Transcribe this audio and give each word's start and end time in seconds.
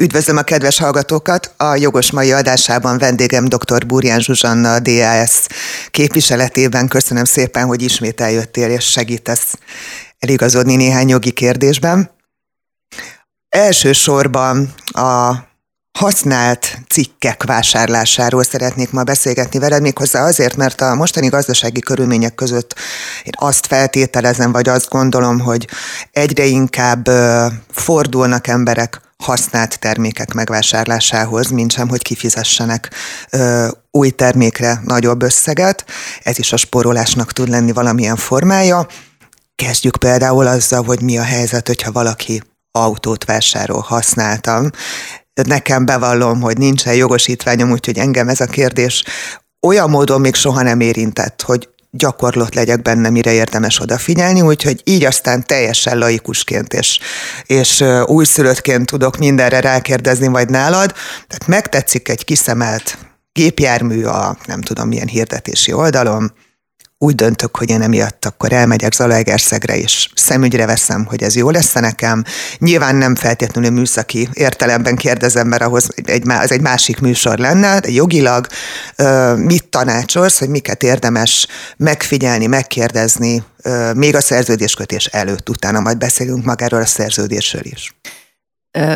Üdvözlöm 0.00 0.36
a 0.36 0.42
kedves 0.42 0.78
hallgatókat! 0.78 1.54
A 1.56 1.76
jogos 1.76 2.10
mai 2.10 2.32
adásában 2.32 2.98
vendégem 2.98 3.44
dr. 3.44 3.86
Burján 3.86 4.20
Zsuzsanna, 4.20 4.74
a 4.74 4.78
DAS 4.80 5.46
képviseletében. 5.90 6.88
Köszönöm 6.88 7.24
szépen, 7.24 7.66
hogy 7.66 7.82
ismét 7.82 8.20
eljöttél 8.20 8.70
és 8.70 8.84
segítesz 8.90 9.58
eligazodni 10.18 10.76
néhány 10.76 11.08
jogi 11.08 11.30
kérdésben. 11.30 12.10
Elsősorban 13.48 14.74
a 14.86 15.34
használt 15.98 16.78
cikkek 16.88 17.42
vásárlásáról 17.44 18.44
szeretnék 18.44 18.90
ma 18.90 19.02
beszélgetni 19.02 19.58
veled, 19.58 19.82
méghozzá 19.82 20.24
azért, 20.24 20.56
mert 20.56 20.80
a 20.80 20.94
mostani 20.94 21.28
gazdasági 21.28 21.80
körülmények 21.80 22.34
között 22.34 22.74
én 23.24 23.32
azt 23.36 23.66
feltételezem, 23.66 24.52
vagy 24.52 24.68
azt 24.68 24.88
gondolom, 24.88 25.40
hogy 25.40 25.68
egyre 26.10 26.44
inkább 26.44 27.08
fordulnak 27.70 28.46
emberek 28.46 29.06
használt 29.24 29.78
termékek 29.78 30.32
megvásárlásához, 30.32 31.50
mint 31.50 31.72
sem, 31.72 31.88
hogy 31.88 32.02
kifizessenek 32.02 32.90
ö, 33.30 33.68
új 33.90 34.10
termékre 34.10 34.80
nagyobb 34.84 35.22
összeget. 35.22 35.84
Ez 36.22 36.38
is 36.38 36.52
a 36.52 36.56
sporolásnak 36.56 37.32
tud 37.32 37.48
lenni 37.48 37.72
valamilyen 37.72 38.16
formája. 38.16 38.86
Kezdjük 39.54 39.96
például 39.96 40.46
azzal, 40.46 40.84
hogy 40.84 41.02
mi 41.02 41.18
a 41.18 41.22
helyzet, 41.22 41.66
hogyha 41.66 41.92
valaki 41.92 42.42
autót 42.70 43.24
vásárol 43.24 43.80
használtam. 43.80 44.70
Nekem 45.46 45.84
bevallom, 45.84 46.40
hogy 46.40 46.58
nincsen 46.58 46.94
jogosítványom, 46.94 47.70
úgyhogy 47.70 47.98
engem 47.98 48.28
ez 48.28 48.40
a 48.40 48.46
kérdés 48.46 49.04
olyan 49.66 49.90
módon 49.90 50.20
még 50.20 50.34
soha 50.34 50.62
nem 50.62 50.80
érintett, 50.80 51.42
hogy 51.42 51.68
gyakorlott 51.90 52.54
legyek 52.54 52.82
benne, 52.82 53.10
mire 53.10 53.32
érdemes 53.32 53.80
odafigyelni, 53.80 54.40
úgyhogy 54.40 54.80
így 54.84 55.04
aztán 55.04 55.46
teljesen 55.46 55.98
laikusként 55.98 56.72
és, 56.72 56.98
és 57.46 57.84
újszülöttként 58.04 58.86
tudok 58.86 59.16
mindenre 59.16 59.60
rákérdezni, 59.60 60.26
vagy 60.26 60.48
nálad. 60.48 60.94
Tehát 61.26 61.46
megtetszik 61.46 62.08
egy 62.08 62.24
kiszemelt 62.24 62.98
gépjármű 63.32 64.04
a 64.04 64.36
nem 64.46 64.60
tudom 64.60 64.88
milyen 64.88 65.06
hirdetési 65.06 65.72
oldalon, 65.72 66.32
úgy 66.98 67.14
döntök, 67.14 67.56
hogy 67.56 67.70
én 67.70 67.82
emiatt 67.82 68.24
akkor 68.24 68.52
elmegyek 68.52 68.92
Zalaegerszegre, 68.92 69.76
és 69.76 70.08
szemügyre 70.14 70.66
veszem, 70.66 71.04
hogy 71.04 71.22
ez 71.22 71.36
jó 71.36 71.50
lesz 71.50 71.72
nekem. 71.72 72.24
Nyilván 72.58 72.96
nem 72.96 73.14
feltétlenül 73.14 73.70
műszaki 73.70 74.28
értelemben 74.32 74.96
kérdezem, 74.96 75.48
mert 75.48 75.62
ahhoz 75.62 75.88
egy, 76.04 76.22
az 76.26 76.52
egy 76.52 76.60
másik 76.60 77.00
műsor 77.00 77.38
lenne, 77.38 77.80
de 77.80 77.90
jogilag 77.90 78.46
mit 79.36 79.64
tanácsolsz, 79.64 80.38
hogy 80.38 80.48
miket 80.48 80.82
érdemes 80.82 81.46
megfigyelni, 81.76 82.46
megkérdezni, 82.46 83.42
még 83.94 84.14
a 84.14 84.20
szerződéskötés 84.20 85.04
előtt, 85.04 85.48
utána 85.48 85.80
majd 85.80 85.98
beszélünk 85.98 86.44
magáról 86.44 86.80
a 86.80 86.86
szerződésről 86.86 87.64
is. 87.64 87.94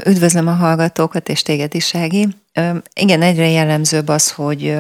Üdvözlöm 0.05 0.47
a 0.47 0.55
hallgatókat, 0.55 1.29
és 1.29 1.43
téged 1.43 1.75
is, 1.75 1.95
Ági. 1.95 2.29
Igen, 2.95 3.23
egyre 3.23 3.49
jellemzőbb 3.49 4.09
az, 4.09 4.31
hogy 4.31 4.77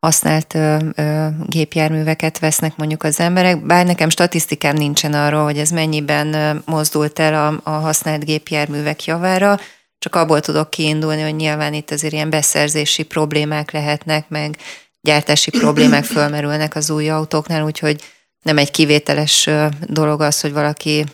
használt 0.00 0.54
ö, 0.54 0.76
ö, 0.94 1.26
gépjárműveket 1.46 2.38
vesznek 2.38 2.76
mondjuk 2.76 3.02
az 3.02 3.20
emberek, 3.20 3.66
bár 3.66 3.86
nekem 3.86 4.08
statisztikám 4.08 4.76
nincsen 4.76 5.12
arról, 5.14 5.44
hogy 5.44 5.58
ez 5.58 5.70
mennyiben 5.70 6.62
mozdult 6.66 7.18
el 7.18 7.34
a, 7.34 7.70
a 7.70 7.74
használt 7.74 8.24
gépjárművek 8.24 9.04
javára, 9.04 9.58
csak 9.98 10.14
abból 10.14 10.40
tudok 10.40 10.70
kiindulni, 10.70 11.22
hogy 11.22 11.36
nyilván 11.36 11.74
itt 11.74 11.90
azért 11.90 12.12
ilyen 12.12 12.30
beszerzési 12.30 13.02
problémák 13.02 13.70
lehetnek, 13.70 14.28
meg 14.28 14.56
gyártási 15.00 15.50
problémák 15.50 16.04
fölmerülnek 16.14 16.74
az 16.74 16.90
új 16.90 17.08
autóknál, 17.08 17.64
úgyhogy 17.64 18.02
nem 18.42 18.58
egy 18.58 18.70
kivételes 18.70 19.48
dolog 19.86 20.20
az, 20.20 20.40
hogy 20.40 20.52
valaki 20.52 21.04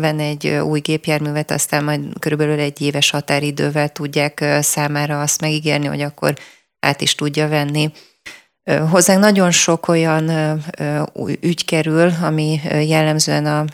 venne 0.00 0.22
egy 0.22 0.48
új 0.48 0.80
gépjárművet, 0.80 1.50
aztán 1.50 1.84
majd 1.84 2.00
körülbelül 2.18 2.58
egy 2.58 2.80
éves 2.80 3.10
határidővel 3.10 3.88
tudják 3.88 4.44
számára 4.60 5.20
azt 5.20 5.40
megígérni, 5.40 5.86
hogy 5.86 6.00
akkor 6.00 6.34
át 6.80 7.00
is 7.00 7.14
tudja 7.14 7.48
venni. 7.48 7.92
Hozzánk 8.90 9.20
nagyon 9.20 9.50
sok 9.50 9.88
olyan 9.88 10.30
ügy 11.40 11.64
kerül, 11.64 12.12
ami 12.22 12.60
jellemzően 12.86 13.46
a 13.46 13.64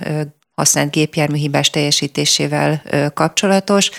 használt 0.55 0.91
gépjármű 0.91 1.37
hibás 1.37 1.71
teljesítésével 1.71 2.83
kapcsolatos. 3.15 3.91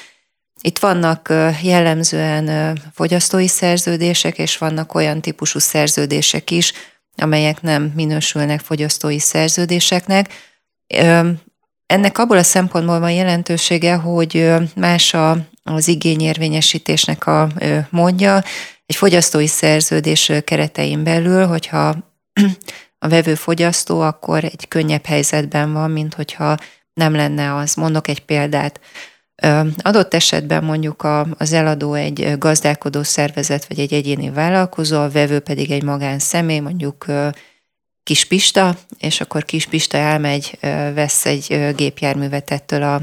Itt 0.61 0.79
vannak 0.79 1.33
jellemzően 1.61 2.77
fogyasztói 2.93 3.47
szerződések, 3.47 4.37
és 4.37 4.57
vannak 4.57 4.93
olyan 4.93 5.21
típusú 5.21 5.59
szerződések 5.59 6.51
is, 6.51 6.73
amelyek 7.15 7.61
nem 7.61 7.91
minősülnek 7.95 8.59
fogyasztói 8.59 9.19
szerződéseknek. 9.19 10.29
Ennek 11.85 12.17
abból 12.17 12.37
a 12.37 12.43
szempontból 12.43 12.99
van 12.99 13.11
jelentősége, 13.11 13.95
hogy 13.95 14.53
más 14.75 15.15
az 15.63 15.87
igényérvényesítésnek 15.87 17.27
a 17.27 17.49
módja, 17.89 18.43
egy 18.85 18.95
fogyasztói 18.95 19.47
szerződés 19.47 20.31
keretein 20.43 21.03
belül, 21.03 21.45
hogyha 21.45 21.95
a 22.99 23.07
vevő 23.07 23.35
fogyasztó, 23.35 23.99
akkor 23.99 24.43
egy 24.43 24.67
könnyebb 24.67 25.05
helyzetben 25.05 25.73
van, 25.73 25.91
mint 25.91 26.13
hogyha 26.13 26.57
nem 26.93 27.15
lenne 27.15 27.55
az. 27.55 27.75
Mondok 27.75 28.07
egy 28.07 28.25
példát. 28.25 28.79
Adott 29.77 30.13
esetben 30.13 30.63
mondjuk 30.63 31.07
az 31.37 31.53
eladó 31.53 31.93
egy 31.93 32.37
gazdálkodó 32.37 33.03
szervezet 33.03 33.65
vagy 33.67 33.79
egy 33.79 33.93
egyéni 33.93 34.29
vállalkozó, 34.29 35.01
a 35.01 35.09
vevő 35.09 35.39
pedig 35.39 35.71
egy 35.71 35.83
magánszemély, 35.83 36.59
mondjuk 36.59 37.05
Kispista, 38.03 38.77
és 38.99 39.21
akkor 39.21 39.45
Kispista 39.45 39.97
elmegy, 39.97 40.57
vesz 40.93 41.25
egy 41.25 41.73
gépjárművet 41.75 42.51
ettől 42.51 42.83
a 42.83 43.01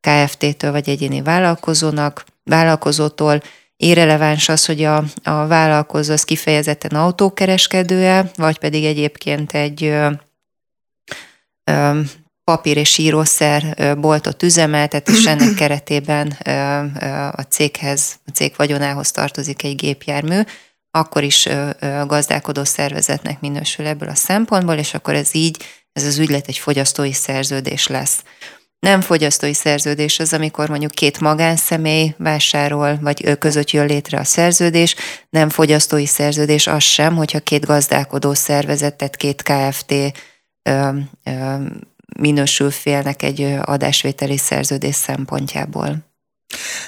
KFT-től 0.00 0.70
vagy 0.70 0.88
egyéni 0.88 1.22
vállalkozónak, 1.22 2.24
vállalkozótól, 2.44 3.42
irreleváns 3.82 4.48
az, 4.48 4.66
hogy 4.66 4.82
a, 4.84 4.96
a 5.22 5.46
vállalkozó 5.46 6.12
az 6.12 6.24
kifejezetten 6.24 6.90
autókereskedője, 6.90 8.30
vagy 8.36 8.58
pedig 8.58 8.84
egyébként 8.84 9.52
egy 9.52 9.84
ö, 9.84 10.10
ö, 11.64 12.00
papír 12.44 12.76
és 12.76 12.98
írószer 12.98 13.94
boltot 14.00 14.42
üzemeltet, 14.42 15.08
és 15.08 15.26
ennek 15.26 15.54
keretében 15.62 16.30
a 17.32 17.42
céghez, 17.42 18.20
a 18.26 18.30
cég 18.30 18.52
vagyonához 18.56 19.10
tartozik 19.10 19.62
egy 19.62 19.76
gépjármű, 19.76 20.40
akkor 20.90 21.22
is 21.22 21.48
gazdálkodó 22.06 22.64
szervezetnek 22.64 23.40
minősül 23.40 23.86
ebből 23.86 24.08
a 24.08 24.14
szempontból, 24.14 24.74
és 24.74 24.94
akkor 24.94 25.14
ez 25.14 25.34
így, 25.34 25.64
ez 25.92 26.04
az 26.04 26.18
ügylet 26.18 26.48
egy 26.48 26.58
fogyasztói 26.58 27.12
szerződés 27.12 27.86
lesz. 27.86 28.22
Nem 28.86 29.00
fogyasztói 29.00 29.54
szerződés 29.54 30.18
az, 30.18 30.32
amikor 30.32 30.68
mondjuk 30.68 30.90
két 30.90 31.20
magánszemély 31.20 32.14
vásárol, 32.18 32.98
vagy 33.00 33.24
ő 33.24 33.34
között 33.34 33.70
jön 33.70 33.86
létre 33.86 34.18
a 34.18 34.24
szerződés. 34.24 34.94
Nem 35.30 35.48
fogyasztói 35.48 36.06
szerződés 36.06 36.66
az 36.66 36.82
sem, 36.82 37.16
hogyha 37.16 37.40
két 37.40 37.66
gazdálkodó 37.66 38.34
szervezet, 38.34 38.94
tehát 38.94 39.16
két 39.16 39.42
KFT 39.42 39.92
ö, 40.62 40.88
ö, 41.24 41.54
minősül 42.18 42.70
félnek 42.70 43.22
egy 43.22 43.56
adásvételi 43.62 44.36
szerződés 44.36 44.94
szempontjából. 44.94 45.96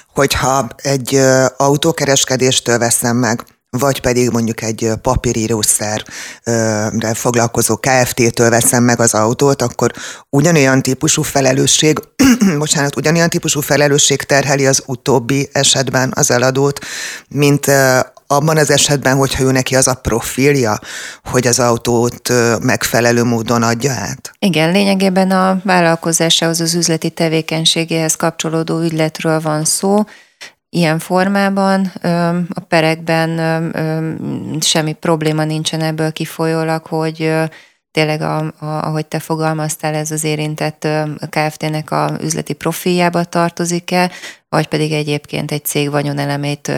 Hogyha 0.07 0.69
egy 0.77 1.15
autókereskedéstől 1.57 2.79
veszem 2.79 3.17
meg 3.17 3.45
vagy 3.79 4.01
pedig 4.01 4.31
mondjuk 4.31 4.63
egy 4.63 4.91
papírírószerre 5.03 7.15
foglalkozó 7.15 7.77
KFT-től 7.77 8.51
veszem 8.51 8.83
meg 8.83 9.01
az 9.01 9.15
autót, 9.15 9.63
akkor 9.63 9.91
ugyanolyan 10.31 10.83
típusú 10.83 11.23
felelősség, 11.23 11.99
bocsánat, 12.59 12.97
ugyanolyan 12.97 13.29
típusú 13.29 13.61
felelősség 13.61 14.23
terheli 14.23 14.67
az 14.67 14.83
utóbbi 14.87 15.49
esetben 15.53 16.13
az 16.15 16.31
eladót, 16.31 16.79
mint 17.29 17.71
abban 18.27 18.57
az 18.57 18.71
esetben, 18.71 19.17
hogyha 19.17 19.43
ő 19.43 19.51
neki 19.51 19.77
az 19.77 19.89
a 19.89 19.95
profilja, 19.95 20.79
hogy 21.25 21.47
az 21.47 21.59
autót 21.59 22.33
megfelelő 22.61 23.25
módon 23.25 23.63
adja 23.63 23.93
át? 23.93 24.33
Igen, 24.39 24.73
lényegében 24.73 25.31
a 25.31 25.61
vállalkozásához, 25.65 26.61
az 26.61 26.75
üzleti 26.75 27.11
tevékenységéhez 27.11 28.15
kapcsolódó 28.15 28.81
ügyletről 28.81 29.41
van 29.41 29.65
szó, 29.65 30.05
ilyen 30.75 30.99
formában. 30.99 31.93
A 32.55 32.61
perekben 32.69 33.31
semmi 34.61 34.93
probléma 34.93 35.45
nincsen 35.45 35.81
ebből 35.81 36.13
kifolyólag, 36.13 36.87
hogy 36.87 37.33
tényleg, 37.91 38.21
a, 38.21 38.37
a, 38.39 38.53
ahogy 38.59 39.07
te 39.07 39.19
fogalmaztál, 39.19 39.95
ez 39.95 40.11
az 40.11 40.25
érintett 40.25 40.89
KFT-nek 41.31 41.91
a 41.91 42.17
üzleti 42.23 42.53
profiljába 42.53 43.25
tartozik-e, 43.25 44.11
vagy 44.49 44.67
pedig 44.67 44.93
egyébként 44.93 45.53
egy 45.53 45.65
cég 45.65 45.91
vagyonelemét 45.91 46.73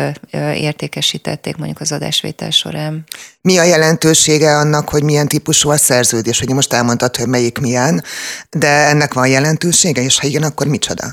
értékesítették 0.55 1.57
mondjuk 1.57 1.81
az 1.81 1.93
adásvétel 1.93 2.51
során. 2.51 3.05
Mi 3.41 3.59
a 3.59 3.63
jelentősége 3.63 4.57
annak, 4.57 4.89
hogy 4.89 5.03
milyen 5.03 5.29
típusú 5.29 5.71
a 5.71 5.77
szerződés? 5.77 6.41
Ugye 6.41 6.55
most 6.55 6.73
elmondtad, 6.73 7.17
hogy 7.17 7.29
melyik 7.29 7.59
milyen, 7.59 8.03
de 8.51 8.69
ennek 8.69 9.15
van 9.15 9.29
jelentősége, 9.29 10.03
és 10.03 10.19
ha 10.19 10.27
igen, 10.27 10.43
akkor 10.43 10.67
micsoda? 10.67 11.13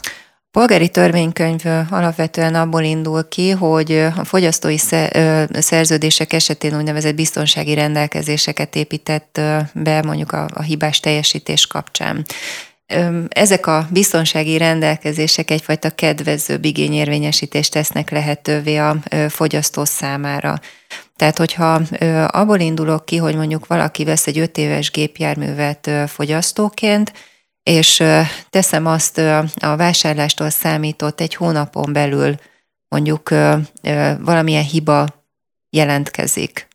Polgári 0.54 0.90
törvénykönyv 0.90 1.62
alapvetően 1.90 2.56
abból 2.56 2.82
indul 2.82 3.28
ki, 3.28 3.50
hogy 3.50 3.92
a 3.92 4.24
fogyasztói 4.24 4.78
szerződések 5.52 6.34
esetén 6.34 6.78
úgynevezett 6.78 7.16
biztonsági 7.16 7.74
rendelkezéseket 7.74 8.76
épített 8.76 9.42
be 9.74 10.02
mondjuk 10.02 10.32
a, 10.32 10.62
hibás 10.62 11.00
teljesítés 11.00 11.68
kapcsán. 11.68 12.26
ezek 13.30 13.68
a 13.68 13.88
biztonsági 13.92 14.58
rendelkezések 14.58 15.52
egyfajta 15.52 15.90
kedvező 15.90 16.60
igényérvényesítést 16.62 17.72
tesznek 17.72 18.10
lehetővé 18.10 18.78
a 18.78 18.96
fogyasztó 19.30 19.86
számára. 19.86 20.60
Tehát, 21.16 21.38
hogyha 21.38 21.82
abból 22.28 22.60
indulok 22.60 23.06
ki, 23.06 23.18
hogy 23.18 23.36
mondjuk 23.36 23.68
valaki 23.68 24.04
vesz 24.04 24.28
egy 24.28 24.40
öt 24.40 24.58
éves 24.58 24.92
gépjárművet 24.92 25.90
fogyasztóként, 26.08 27.12
és 27.64 28.04
teszem 28.50 28.86
azt 28.86 29.18
a 29.60 29.76
vásárlástól 29.76 30.50
számított 30.50 31.22
egy 31.22 31.36
hónapon 31.36 31.94
belül 31.94 32.36
mondjuk 32.88 33.30
valamilyen 34.20 34.64
hiba 34.64 35.08
jelentkezik, 35.70 36.68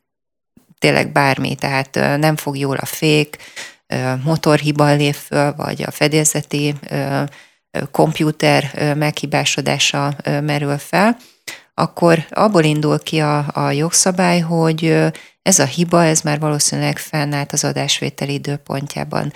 tényleg 0.78 1.12
bármi, 1.12 1.54
tehát 1.54 1.94
nem 2.18 2.36
fog 2.36 2.56
jól 2.58 2.76
a 2.76 2.86
fék, 2.86 3.36
motorhiba 4.24 4.94
lép 4.94 5.14
föl, 5.14 5.54
vagy 5.54 5.82
a 5.82 5.90
fedélzeti 5.90 6.74
komputer 7.90 8.94
meghibásodása 8.96 10.16
merül 10.24 10.78
fel, 10.78 11.16
akkor 11.74 12.26
abból 12.30 12.62
indul 12.64 12.98
ki 12.98 13.20
a, 13.20 13.46
a 13.52 13.70
jogszabály, 13.70 14.40
hogy 14.40 14.96
ez 15.42 15.58
a 15.58 15.64
hiba, 15.64 16.04
ez 16.04 16.20
már 16.20 16.38
valószínűleg 16.38 16.98
fennállt 16.98 17.52
az 17.52 17.64
adásvételi 17.64 18.32
időpontjában. 18.32 19.32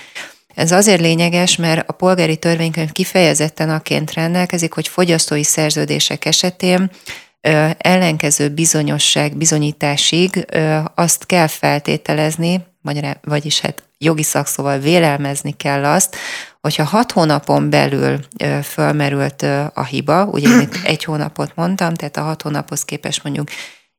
Ez 0.55 0.73
azért 0.73 1.01
lényeges, 1.01 1.57
mert 1.57 1.89
a 1.89 1.93
polgári 1.93 2.37
törvénykönyv 2.37 2.93
kifejezetten 2.93 3.71
aként 3.71 4.13
rendelkezik, 4.13 4.73
hogy 4.73 4.89
fogyasztói 4.89 5.43
szerződések 5.43 6.25
esetén 6.25 6.91
ellenkező 7.79 8.49
bizonyosság 8.49 9.37
bizonyításig 9.37 10.47
azt 10.95 11.27
kell 11.27 11.47
feltételezni, 11.47 12.65
vagyis 13.23 13.61
hát 13.61 13.83
jogi 13.99 14.23
szakszóval 14.23 14.79
vélelmezni 14.79 15.53
kell 15.53 15.85
azt, 15.85 16.17
hogyha 16.61 16.85
hat 16.85 17.13
hónapon 17.13 17.71
belül 17.71 18.19
fölmerült 18.63 19.43
a 19.75 19.85
hiba, 19.85 20.25
ugye 20.25 20.49
én 20.49 20.69
egy 20.85 21.05
hónapot 21.05 21.53
mondtam, 21.55 21.95
tehát 21.95 22.17
a 22.17 22.23
hat 22.23 22.43
hónaphoz 22.43 22.85
képest 22.85 23.23
mondjuk 23.23 23.49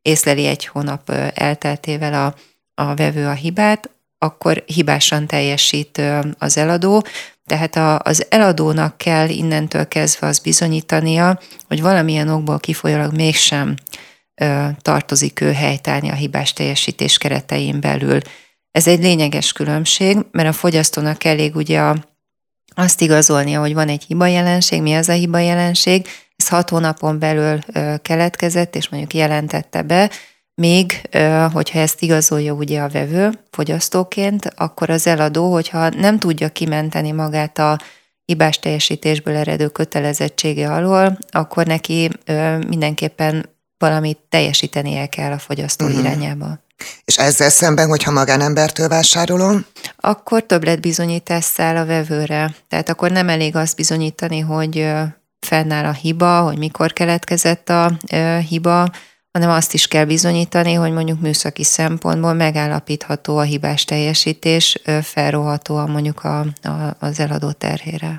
észleli 0.02 0.46
egy 0.46 0.66
hónap 0.66 1.10
elteltével 1.34 2.14
a, 2.14 2.36
a 2.84 2.96
vevő 2.96 3.28
a 3.28 3.34
hibát, 3.34 3.90
akkor 4.24 4.64
hibásan 4.66 5.28
teljesít 5.28 6.02
az 6.38 6.58
eladó, 6.58 7.06
tehát 7.46 7.76
a, 7.76 8.00
az 8.00 8.26
eladónak 8.30 8.98
kell 8.98 9.30
innentől 9.30 9.88
kezdve 9.88 10.28
az 10.28 10.40
bizonyítania, 10.40 11.40
hogy 11.68 11.82
valamilyen 11.82 12.30
okból 12.30 12.60
kifolyólag 12.60 13.16
mégsem 13.16 13.76
ö, 14.36 14.68
tartozik 14.82 15.42
ő 15.42 15.52
helytállni 15.52 16.10
a 16.10 16.14
hibás 16.14 16.54
teljesítés 16.54 17.18
keretein 17.18 17.80
belül. 17.80 18.20
Ez 18.72 18.88
egy 18.88 19.00
lényeges 19.00 19.52
különbség, 19.52 20.18
mert 20.32 20.50
a 20.50 20.54
fogyasztónak 20.54 21.24
elég 21.24 21.56
ugye 21.56 21.80
a, 21.80 21.96
azt 22.76 23.02
igazolnia, 23.02 23.60
hogy 23.60 23.74
van 23.74 23.90
egy 23.90 24.04
hiba 24.04 24.28
jelenség, 24.28 24.82
mi 24.82 24.94
az 24.94 25.10
a 25.10 25.14
hiba 25.14 25.40
jelenség, 25.40 26.08
ez 26.36 26.48
hat 26.48 26.70
hónapon 26.70 27.20
belül 27.20 27.60
ö, 27.74 27.94
keletkezett, 28.02 28.76
és 28.76 28.90
mondjuk 28.90 29.14
jelentette 29.14 29.82
be, 29.82 30.10
még, 30.56 31.10
hogyha 31.54 31.80
ezt 31.80 32.02
igazolja 32.02 32.54
ugye 32.54 32.82
a 32.82 32.90
vevő 32.90 33.40
fogyasztóként, 33.52 34.54
akkor 34.56 34.90
az 34.90 35.08
eladó, 35.08 35.52
hogyha 35.52 35.90
nem 35.90 36.20
tudja 36.20 36.50
kimenteni 36.50 37.12
magát 37.12 37.58
a 37.58 37.80
hibás 38.26 38.60
teljesítésből 38.60 39.36
eredő 39.36 39.68
kötelezettsége 39.68 40.72
alól, 40.72 41.18
akkor 41.32 41.66
neki 41.66 42.10
mindenképpen 42.68 43.50
valamit 43.78 44.20
teljesítenie 44.30 45.08
kell 45.08 45.32
a 45.32 45.38
fogyasztó 45.38 45.86
uh-huh. 45.86 46.00
irányába. 46.00 46.62
És 47.06 47.18
ezzel 47.18 47.50
szemben, 47.50 47.88
hogyha 47.88 48.12
magánembertől 48.12 48.88
vásárolom? 48.88 49.66
Akkor 49.98 50.44
többletbizonyítás 50.44 51.44
száll 51.44 51.76
a 51.78 51.86
vevőre. 51.86 52.56
Tehát 52.68 52.90
akkor 52.90 53.12
nem 53.12 53.30
elég 53.30 53.56
azt 53.56 53.76
bizonyítani, 53.76 54.40
hogy 54.40 54.88
fennáll 55.40 55.86
a 55.86 55.94
hiba, 55.94 56.42
hogy 56.42 56.58
mikor 56.58 56.94
keletkezett 56.94 57.70
a 57.70 57.92
hiba, 58.50 58.90
hanem 59.34 59.50
azt 59.50 59.74
is 59.74 59.88
kell 59.88 60.06
bizonyítani, 60.06 60.74
hogy 60.74 60.92
mondjuk 60.92 61.22
műszaki 61.22 61.64
szempontból 61.64 62.34
megállapítható 62.34 63.38
a 63.38 63.42
hibás 63.42 63.86
teljesítés, 63.86 64.82
felróhatóan 65.02 65.90
mondjuk 65.90 66.24
a, 66.24 66.40
a, 66.40 66.96
az 67.00 67.20
eladó 67.20 67.52
terhére. 67.52 68.18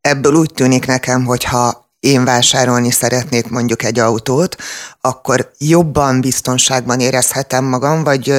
Ebből 0.00 0.34
úgy 0.34 0.52
tűnik 0.54 0.86
nekem, 0.86 1.24
hogy 1.24 1.44
ha 1.44 1.90
én 2.00 2.24
vásárolni 2.24 2.90
szeretnék 2.90 3.48
mondjuk 3.48 3.82
egy 3.82 3.98
autót, 3.98 4.56
akkor 5.00 5.52
jobban 5.58 6.20
biztonságban 6.20 7.00
érezhetem 7.00 7.64
magam, 7.64 8.04
vagy 8.04 8.34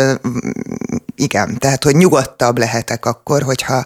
igen, 1.16 1.58
tehát 1.58 1.84
hogy 1.84 1.96
nyugodtabb 1.96 2.58
lehetek 2.58 3.06
akkor, 3.06 3.42
hogyha 3.42 3.84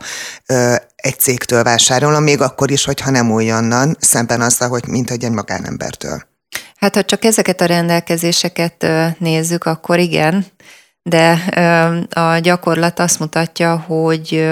egy 0.96 1.20
cégtől 1.20 1.64
vásárolom, 1.64 2.24
még 2.24 2.42
akkor 2.42 2.72
is, 2.72 2.86
hogyha 2.86 3.12
nem 3.12 3.32
újonnan, 3.32 3.98
szemben 4.00 4.42
azzal, 4.42 4.70
hogy 4.70 4.88
mint 4.88 5.12
egy 5.12 5.30
magánembertől. 5.30 6.37
Hát 6.78 6.96
ha 6.96 7.04
csak 7.04 7.24
ezeket 7.24 7.62
a 7.62 7.66
rendelkezéseket 7.66 8.88
nézzük, 9.18 9.64
akkor 9.64 10.00
igen, 10.00 10.46
de 11.04 11.32
a 12.10 12.38
gyakorlat 12.38 13.00
azt 13.00 13.20
mutatja, 13.20 13.78
hogy 13.78 14.48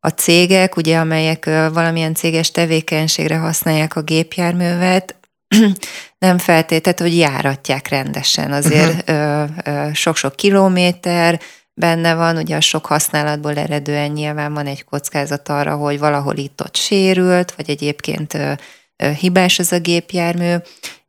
a 0.00 0.08
cégek, 0.08 0.76
ugye, 0.76 0.98
amelyek 0.98 1.44
valamilyen 1.44 2.14
céges 2.14 2.50
tevékenységre 2.50 3.36
használják 3.36 3.96
a 3.96 4.02
gépjárművet, 4.02 5.14
nem 6.18 6.38
feltétlenül, 6.38 7.06
hogy 7.06 7.18
járatják 7.18 7.88
rendesen. 7.88 8.52
Azért 8.52 9.10
uh-huh. 9.10 9.92
sok-sok 9.92 10.36
kilométer 10.36 11.40
benne 11.74 12.14
van, 12.14 12.36
ugye 12.36 12.56
a 12.56 12.60
sok 12.60 12.86
használatból 12.86 13.56
eredően 13.56 14.10
nyilván 14.10 14.54
van 14.54 14.66
egy 14.66 14.84
kockázat 14.84 15.48
arra, 15.48 15.76
hogy 15.76 15.98
valahol 15.98 16.36
itt-ott 16.36 16.76
sérült, 16.76 17.52
vagy 17.52 17.70
egyébként 17.70 18.38
hibás 19.18 19.58
az 19.58 19.72
a 19.72 19.78
gépjármű, 19.78 20.54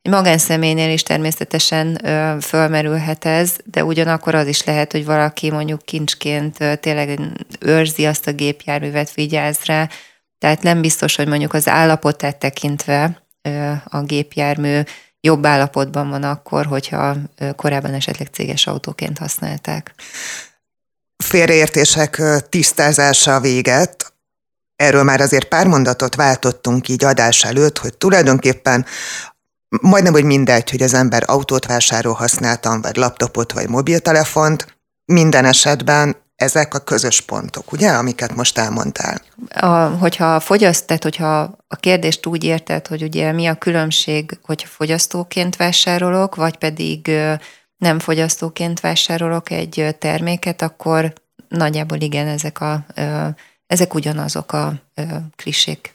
egy 0.04 0.12
magánszemélynél 0.12 0.90
is 0.90 1.02
természetesen 1.02 2.06
ö, 2.06 2.36
fölmerülhet 2.40 3.24
ez, 3.24 3.56
de 3.64 3.84
ugyanakkor 3.84 4.34
az 4.34 4.46
is 4.46 4.64
lehet, 4.64 4.92
hogy 4.92 5.04
valaki 5.04 5.50
mondjuk 5.50 5.82
kincsként 5.82 6.60
ö, 6.60 6.76
tényleg 6.76 7.20
őrzi 7.60 8.06
azt 8.06 8.26
a 8.26 8.32
gépjárművet, 8.32 9.14
vigyáz 9.14 9.58
rá, 9.64 9.88
tehát 10.38 10.62
nem 10.62 10.80
biztos, 10.80 11.16
hogy 11.16 11.28
mondjuk 11.28 11.52
az 11.52 11.68
állapotát 11.68 12.36
tekintve 12.36 13.22
ö, 13.42 13.72
a 13.84 14.02
gépjármű 14.02 14.80
jobb 15.20 15.46
állapotban 15.46 16.08
van 16.08 16.22
akkor, 16.22 16.66
hogyha 16.66 17.16
korábban 17.56 17.94
esetleg 17.94 18.28
céges 18.32 18.66
autóként 18.66 19.18
használták. 19.18 19.94
Félreértések 21.16 22.22
tisztázása 22.48 23.40
véget. 23.40 24.12
Erről 24.76 25.02
már 25.02 25.20
azért 25.20 25.48
pár 25.48 25.66
mondatot 25.66 26.14
váltottunk 26.14 26.88
így 26.88 27.04
adás 27.04 27.44
előtt, 27.44 27.78
hogy 27.78 27.96
tulajdonképpen 27.96 28.86
majdnem, 29.80 30.12
hogy 30.12 30.24
mindegy, 30.24 30.70
hogy 30.70 30.82
az 30.82 30.94
ember 30.94 31.22
autót 31.26 31.66
vásárol 31.66 32.12
használtam, 32.12 32.80
vagy 32.80 32.96
laptopot, 32.96 33.52
vagy 33.52 33.68
mobiltelefont, 33.68 34.78
minden 35.04 35.44
esetben 35.44 36.16
ezek 36.36 36.74
a 36.74 36.78
közös 36.78 37.20
pontok, 37.20 37.72
ugye, 37.72 37.90
amiket 37.90 38.34
most 38.34 38.58
elmondtál? 38.58 39.20
A, 39.48 39.68
hogyha 39.76 40.40
fogyaszt, 40.40 40.86
tehát 40.86 41.02
hogyha 41.02 41.56
a 41.68 41.76
kérdést 41.76 42.26
úgy 42.26 42.44
érted, 42.44 42.86
hogy 42.86 43.02
ugye 43.02 43.32
mi 43.32 43.46
a 43.46 43.54
különbség, 43.54 44.38
hogyha 44.42 44.68
fogyasztóként 44.68 45.56
vásárolok, 45.56 46.34
vagy 46.34 46.56
pedig 46.56 47.10
nem 47.76 47.98
fogyasztóként 47.98 48.80
vásárolok 48.80 49.50
egy 49.50 49.96
terméket, 49.98 50.62
akkor 50.62 51.12
nagyjából 51.48 51.98
igen, 52.00 52.26
ezek, 52.26 52.60
a, 52.60 52.86
ezek 53.66 53.94
ugyanazok 53.94 54.52
a 54.52 54.74
klisék 55.36 55.94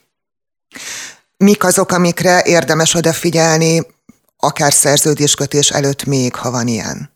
mik 1.44 1.64
azok, 1.64 1.90
amikre 1.90 2.42
érdemes 2.44 2.94
odafigyelni, 2.94 3.80
akár 4.36 4.72
szerződéskötés 4.72 5.70
előtt 5.70 6.04
még, 6.04 6.34
ha 6.34 6.50
van 6.50 6.66
ilyen? 6.66 7.10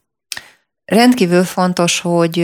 Rendkívül 0.85 1.45
fontos, 1.45 2.00
hogy 2.00 2.40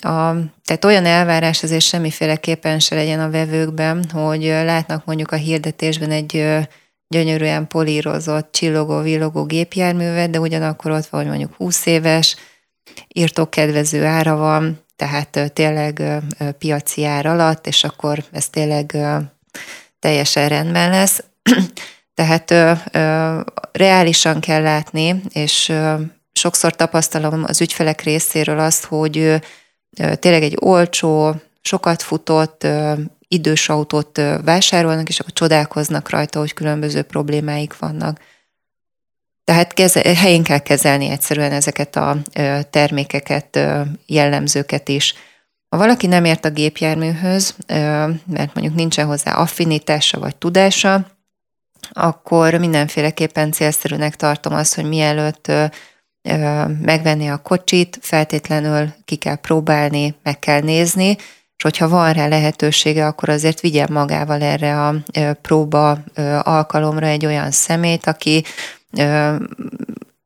a, 0.00 0.34
tehát 0.64 0.84
olyan 0.84 1.04
elvárás 1.04 1.62
azért 1.62 1.82
semmiféleképpen 1.82 2.78
se 2.78 2.94
legyen 2.94 3.20
a 3.20 3.30
vevőkben, 3.30 4.04
hogy 4.12 4.42
látnak 4.42 5.04
mondjuk 5.04 5.32
a 5.32 5.36
hirdetésben 5.36 6.10
egy 6.10 6.58
gyönyörűen 7.08 7.66
polírozott, 7.66 8.52
csillogó, 8.52 9.00
villogó 9.00 9.44
gépjárművet, 9.44 10.30
de 10.30 10.40
ugyanakkor 10.40 10.90
ott 10.90 11.06
van, 11.06 11.26
mondjuk 11.26 11.54
20 11.54 11.86
éves, 11.86 12.36
írtok 13.08 13.50
kedvező 13.50 14.04
ára 14.04 14.36
van, 14.36 14.84
tehát 14.96 15.52
tényleg 15.52 16.02
piaci 16.58 17.04
ár 17.04 17.26
alatt, 17.26 17.66
és 17.66 17.84
akkor 17.84 18.24
ez 18.30 18.48
tényleg 18.48 18.96
teljesen 20.02 20.48
rendben 20.48 20.90
lesz. 20.90 21.24
Tehát 22.14 22.50
ö, 22.50 22.72
ö, 22.92 23.40
reálisan 23.72 24.40
kell 24.40 24.62
látni, 24.62 25.22
és 25.32 25.68
ö, 25.68 25.94
sokszor 26.32 26.76
tapasztalom 26.76 27.44
az 27.46 27.60
ügyfelek 27.60 28.00
részéről 28.00 28.58
azt, 28.58 28.84
hogy 28.84 29.18
ö, 29.18 29.36
tényleg 30.14 30.42
egy 30.42 30.56
olcsó, 30.60 31.34
sokat 31.60 32.02
futott, 32.02 32.64
ö, 32.64 32.92
idős 33.28 33.68
autót 33.68 34.18
ö, 34.18 34.36
vásárolnak, 34.44 35.08
és 35.08 35.20
akkor 35.20 35.32
csodálkoznak 35.32 36.10
rajta, 36.10 36.38
hogy 36.38 36.52
különböző 36.52 37.02
problémáik 37.02 37.78
vannak. 37.78 38.20
Tehát 39.44 39.72
keze, 39.74 40.14
helyén 40.16 40.42
kell 40.42 40.58
kezelni 40.58 41.08
egyszerűen 41.08 41.52
ezeket 41.52 41.96
a 41.96 42.16
ö, 42.34 42.58
termékeket, 42.70 43.56
ö, 43.56 43.80
jellemzőket 44.06 44.88
is. 44.88 45.14
Ha 45.72 45.78
valaki 45.78 46.06
nem 46.06 46.24
ért 46.24 46.44
a 46.44 46.50
gépjárműhöz, 46.50 47.54
mert 48.26 48.54
mondjuk 48.54 48.74
nincsen 48.74 49.06
hozzá 49.06 49.32
affinitása 49.32 50.18
vagy 50.18 50.36
tudása, 50.36 51.06
akkor 51.90 52.54
mindenféleképpen 52.54 53.52
célszerűnek 53.52 54.16
tartom 54.16 54.54
azt, 54.54 54.74
hogy 54.74 54.84
mielőtt 54.84 55.52
megvenni 56.80 57.28
a 57.28 57.36
kocsit, 57.36 57.98
feltétlenül 58.00 58.94
ki 59.04 59.16
kell 59.16 59.36
próbálni, 59.36 60.14
meg 60.22 60.38
kell 60.38 60.60
nézni, 60.60 61.16
és 61.56 61.62
hogyha 61.62 61.88
van 61.88 62.12
rá 62.12 62.26
lehetősége, 62.26 63.06
akkor 63.06 63.28
azért 63.28 63.60
vigyen 63.60 63.88
magával 63.92 64.42
erre 64.42 64.86
a 64.86 64.94
próba 65.42 65.98
alkalomra 66.42 67.06
egy 67.06 67.26
olyan 67.26 67.50
szemét, 67.50 68.06
aki 68.06 68.44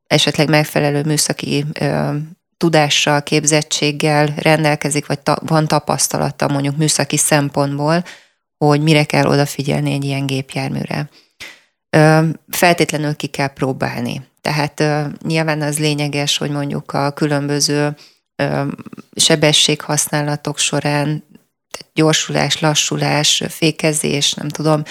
esetleg 0.07 0.49
megfelelő 0.49 1.03
műszaki 1.03 1.65
tudással, 2.57 3.23
képzettséggel 3.23 4.33
rendelkezik, 4.37 5.05
vagy 5.05 5.19
ta, 5.19 5.37
van 5.45 5.67
tapasztalata 5.67 6.47
mondjuk 6.47 6.77
műszaki 6.77 7.17
szempontból, 7.17 8.03
hogy 8.57 8.81
mire 8.81 9.03
kell 9.03 9.25
odafigyelni 9.25 9.93
egy 9.93 10.03
ilyen 10.03 10.25
gépjárműre. 10.25 11.09
Feltétlenül 12.49 13.15
ki 13.15 13.27
kell 13.27 13.53
próbálni. 13.53 14.25
Tehát 14.41 14.83
nyilván 15.23 15.61
az 15.61 15.79
lényeges, 15.79 16.37
hogy 16.37 16.49
mondjuk 16.49 16.93
a 16.93 17.11
különböző 17.11 17.95
sebességhasználatok 19.15 20.57
során 20.57 21.23
gyorsulás, 21.93 22.59
lassulás, 22.59 23.43
fékezés, 23.47 24.33
nem 24.33 24.47
tudom, 24.47 24.83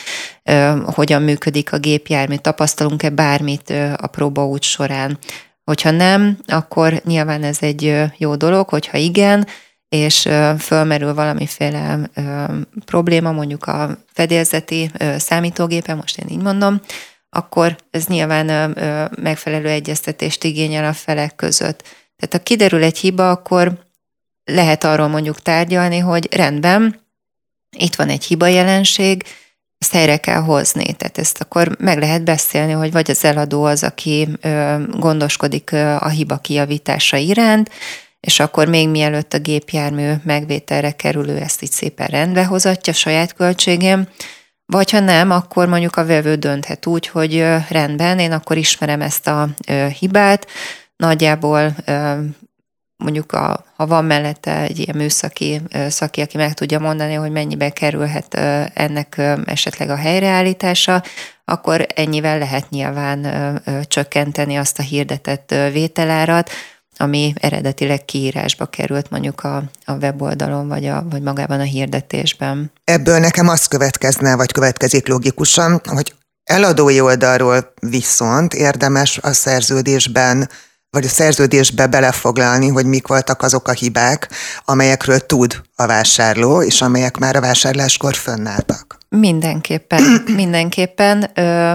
hogyan 0.85 1.23
működik 1.23 1.73
a 1.73 1.79
gépjármű, 1.79 2.37
tapasztalunk-e 2.37 3.11
bármit 3.11 3.71
a 3.97 4.07
próbaút 4.07 4.63
során. 4.63 5.19
Hogyha 5.67 5.91
nem, 5.91 6.39
akkor 6.47 7.01
nyilván 7.05 7.43
ez 7.43 7.57
egy 7.61 8.03
jó 8.17 8.35
dolog, 8.35 8.69
hogyha 8.69 8.97
igen, 8.97 9.47
és 9.89 10.29
fölmerül 10.59 11.15
valamiféle 11.15 12.11
probléma, 12.85 13.33
mondjuk 13.33 13.67
a 13.67 13.99
fedélzeti 14.13 14.91
számítógépen, 15.17 15.97
most 15.97 16.19
én 16.19 16.29
így 16.29 16.43
mondom, 16.43 16.81
akkor 17.31 17.77
ez 17.91 18.07
nyilván 18.07 18.77
megfelelő 19.23 19.69
egyeztetést 19.69 20.45
igényel 20.45 20.85
a 20.85 20.93
felek 20.93 21.37
között. 21.37 21.83
Tehát 22.17 22.33
ha 22.33 22.39
kiderül 22.39 22.83
egy 22.83 22.99
hiba, 22.99 23.31
akkor 23.31 23.73
lehet 24.45 24.85
arról 24.85 25.09
mondjuk 25.09 25.43
tárgyalni, 25.43 25.99
hogy 25.99 26.35
rendben, 26.35 27.01
itt 27.77 27.95
van 27.95 28.09
egy 28.09 28.25
hiba 28.25 28.47
jelenség, 28.47 29.25
ezt 29.79 29.93
helyre 29.93 30.17
kell 30.17 30.41
hozni. 30.41 30.93
Tehát 30.93 31.19
ezt 31.19 31.41
akkor 31.41 31.77
meg 31.79 31.99
lehet 31.99 32.25
beszélni, 32.25 32.73
hogy 32.73 32.93
vagy 32.93 33.11
az 33.11 33.25
eladó 33.25 33.65
az, 33.65 33.83
aki 33.83 34.29
gondoskodik 34.91 35.73
a 35.99 36.09
hiba 36.09 36.37
kijavítása 36.37 37.17
iránt, 37.17 37.71
és 38.21 38.41
akkor 38.41 38.69
még 38.69 38.89
mielőtt 38.89 39.33
a 39.33 39.39
gépjármű 39.39 40.13
megvételre 40.25 40.91
kerülő 40.91 41.37
ezt 41.37 41.63
így 41.63 41.71
szépen 41.71 42.07
rendbe 42.07 42.45
hozatja 42.45 42.93
saját 42.93 43.35
költségén, 43.35 44.09
vagy 44.67 44.91
ha 44.91 45.01
nem, 45.01 45.31
akkor 45.31 45.69
mondjuk 45.69 45.97
a 45.97 46.07
vevő 46.07 46.35
dönthet 46.35 46.87
úgy, 46.87 47.09
hogy 47.09 47.45
rendben, 47.69 48.19
én 48.19 48.33
akkor 48.33 48.57
ismerem 48.57 49.01
ezt 49.01 49.27
a 49.27 49.49
hibát, 49.99 50.47
nagyjából 50.97 51.75
mondjuk 52.97 53.33
a, 53.33 53.65
ha 53.77 53.87
van 53.87 54.05
mellette 54.05 54.61
egy 54.61 54.79
ilyen 54.79 54.97
műszaki 54.97 55.63
szaki, 55.89 56.21
aki 56.21 56.37
meg 56.37 56.55
tudja 56.55 56.79
mondani, 56.79 57.15
hogy 57.15 57.31
mennyibe 57.31 57.71
kerülhet 57.71 58.35
ennek 58.75 59.21
esetleg 59.45 59.91
a 59.91 59.97
helyreállítása, 59.97 61.03
akkor 61.45 61.87
ennyivel 61.95 62.39
lehet 62.39 62.71
nyilván 62.71 63.27
csökkenteni 63.89 64.57
azt 64.57 64.79
a 64.79 64.83
hirdetett 64.83 65.55
vételárat, 65.73 66.51
ami 66.99 67.33
eredetileg 67.41 68.05
kiírásba 68.05 68.67
került 68.67 69.11
mondjuk 69.11 69.41
a, 69.41 69.63
a 69.85 69.93
weboldalon, 69.93 70.69
vagy, 70.69 70.87
a, 70.87 71.07
vagy 71.11 71.23
magában 71.23 71.61
a 71.61 71.63
hirdetésben. 71.63 72.73
Ebből 72.85 73.19
nekem 73.19 73.49
az 73.49 73.67
következne, 73.67 74.37
vagy 74.37 74.53
következik 74.53 75.09
logikusan, 75.09 75.81
hogy 75.85 76.15
eladói 76.45 77.01
oldalról 77.01 77.73
viszont 77.81 78.55
érdemes 78.55 79.19
a 79.19 79.33
szerződésben 79.33 80.49
vagy 80.97 81.05
a 81.05 81.09
szerződésbe 81.09 81.87
belefoglalni, 81.87 82.69
hogy 82.69 82.87
mik 82.87 83.07
voltak 83.07 83.43
azok 83.43 83.69
a 83.69 83.73
hibák, 83.73 84.29
amelyekről 84.65 85.19
tud 85.19 85.63
a 85.75 85.87
vásárló, 85.87 86.63
és 86.63 86.83
amelyek 86.83 87.17
már 87.17 87.37
a 87.37 87.41
vásárláskor 87.41 88.15
fönnálltak. 88.15 88.99
Mindenképpen, 89.09 90.03
mindenképpen. 90.43 91.31
Ö, 91.35 91.73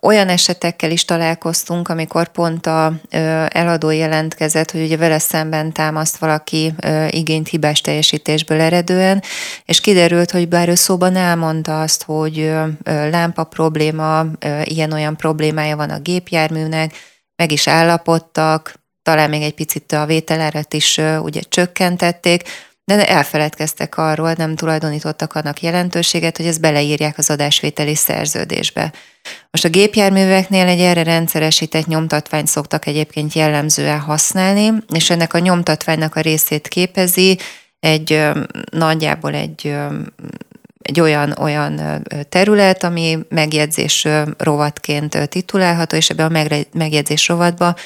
olyan 0.00 0.28
esetekkel 0.28 0.90
is 0.90 1.04
találkoztunk, 1.04 1.88
amikor 1.88 2.28
pont 2.28 2.66
a 2.66 2.92
ö, 3.10 3.44
eladó 3.48 3.90
jelentkezett, 3.90 4.70
hogy 4.70 4.82
ugye 4.82 4.96
vele 4.96 5.18
szemben 5.18 5.72
támaszt 5.72 6.16
valaki 6.16 6.74
ö, 6.80 7.06
igényt 7.10 7.48
hibás 7.48 7.80
teljesítésből 7.80 8.60
eredően, 8.60 9.22
és 9.64 9.80
kiderült, 9.80 10.30
hogy 10.30 10.48
bár 10.48 10.68
ő 10.68 10.74
szóban 10.74 11.16
elmondta 11.16 11.80
azt, 11.80 12.02
hogy 12.02 12.38
ö, 12.38 12.68
lámpa 13.10 13.44
probléma, 13.44 14.26
ilyen-olyan 14.64 15.16
problémája 15.16 15.76
van 15.76 15.90
a 15.90 15.98
gépjárműnek, 15.98 16.92
meg 17.36 17.52
is 17.52 17.68
állapodtak, 17.68 18.74
talán 19.02 19.30
még 19.30 19.42
egy 19.42 19.54
picit 19.54 19.92
a 19.92 20.06
vételárat 20.06 20.74
is 20.74 21.00
ugye 21.18 21.40
csökkentették, 21.40 22.42
de 22.84 23.08
elfeledkeztek 23.08 23.96
arról, 23.96 24.32
nem 24.32 24.56
tulajdonítottak 24.56 25.34
annak 25.34 25.62
jelentőséget, 25.62 26.36
hogy 26.36 26.46
ezt 26.46 26.60
beleírják 26.60 27.18
az 27.18 27.30
adásvételi 27.30 27.94
szerződésbe. 27.94 28.92
Most 29.50 29.64
a 29.64 29.68
gépjárműveknél 29.68 30.66
egy 30.66 30.80
erre 30.80 31.02
rendszeresített 31.02 31.86
nyomtatványt 31.86 32.46
szoktak 32.46 32.86
egyébként 32.86 33.32
jellemzően 33.32 34.00
használni, 34.00 34.72
és 34.94 35.10
ennek 35.10 35.34
a 35.34 35.38
nyomtatványnak 35.38 36.16
a 36.16 36.20
részét 36.20 36.68
képezi 36.68 37.38
egy 37.80 38.22
nagyjából 38.70 39.34
egy 39.34 39.74
egy 40.84 41.00
olyan, 41.00 41.34
olyan 41.38 42.04
terület, 42.28 42.84
ami 42.84 43.18
megjegyzés 43.28 44.08
rovatként 44.38 45.28
titulálható, 45.28 45.96
és 45.96 46.10
ebben 46.10 46.26
a 46.26 46.64
megjegyzés 46.72 47.28
rovatba 47.28 47.76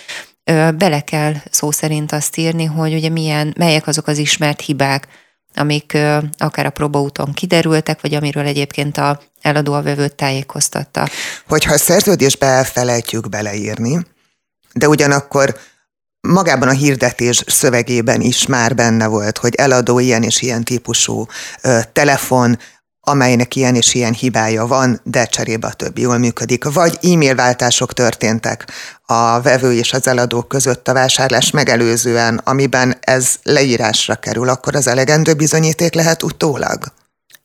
bele 0.76 1.00
kell 1.00 1.34
szó 1.50 1.70
szerint 1.70 2.12
azt 2.12 2.36
írni, 2.36 2.64
hogy 2.64 2.94
ugye 2.94 3.08
milyen, 3.08 3.54
melyek 3.58 3.86
azok 3.86 4.06
az 4.06 4.18
ismert 4.18 4.60
hibák, 4.60 5.08
amik 5.54 5.98
akár 6.38 6.66
a 6.66 6.70
próbaúton 6.70 7.32
kiderültek, 7.32 8.00
vagy 8.00 8.14
amiről 8.14 8.46
egyébként 8.46 8.96
a 8.96 9.20
eladó 9.40 9.72
a 9.72 9.82
vevőt 9.82 10.14
tájékoztatta. 10.14 11.08
Hogyha 11.46 11.72
a 11.72 11.78
szerződésbe 11.78 12.46
elfelejtjük 12.46 13.28
beleírni, 13.28 14.06
de 14.72 14.88
ugyanakkor 14.88 15.56
magában 16.20 16.68
a 16.68 16.72
hirdetés 16.72 17.42
szövegében 17.46 18.20
is 18.20 18.46
már 18.46 18.74
benne 18.74 19.06
volt, 19.06 19.38
hogy 19.38 19.54
eladó 19.54 19.98
ilyen 19.98 20.22
és 20.22 20.42
ilyen 20.42 20.64
típusú 20.64 21.26
ö, 21.62 21.78
telefon, 21.92 22.58
amelynek 23.08 23.56
ilyen 23.56 23.74
és 23.74 23.94
ilyen 23.94 24.12
hibája 24.12 24.66
van, 24.66 25.00
de 25.04 25.26
cserébe 25.26 25.66
a 25.66 25.72
többi 25.72 26.00
jól 26.00 26.18
működik. 26.18 26.64
Vagy 26.64 26.98
e-mail 27.02 27.34
váltások 27.34 27.92
történtek 27.92 28.66
a 29.06 29.40
vevő 29.40 29.72
és 29.72 29.92
az 29.92 30.06
eladó 30.06 30.42
között 30.42 30.88
a 30.88 30.92
vásárlás 30.92 31.50
megelőzően, 31.50 32.40
amiben 32.44 32.96
ez 33.00 33.34
leírásra 33.42 34.14
kerül, 34.14 34.48
akkor 34.48 34.74
az 34.74 34.86
elegendő 34.86 35.34
bizonyíték 35.34 35.94
lehet 35.94 36.22
utólag? 36.22 36.78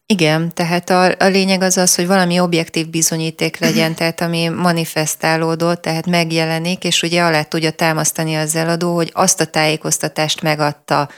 Igen, 0.05 0.53
tehát 0.53 0.89
a, 0.89 1.03
a 1.03 1.27
lényeg 1.27 1.62
az 1.62 1.77
az, 1.77 1.96
hogy 1.96 2.08
valami 2.08 2.39
objektív 2.39 2.89
bizonyíték 2.89 3.60
legyen, 3.60 3.96
tehát 3.98 4.22
ami 4.22 4.48
manifestálódott, 4.48 5.82
tehát 5.82 6.05
megjelenik, 6.05 6.84
és 6.84 7.01
ugye 7.01 7.24
alá 7.24 7.43
tudja 7.43 7.72
támasztani 7.72 8.36
az 8.36 8.55
eladó, 8.55 8.96
hogy 8.96 9.12
azt 9.13 9.41
a 9.41 9.46
tájékoztatást 9.46 10.41
megadta, 10.41 11.10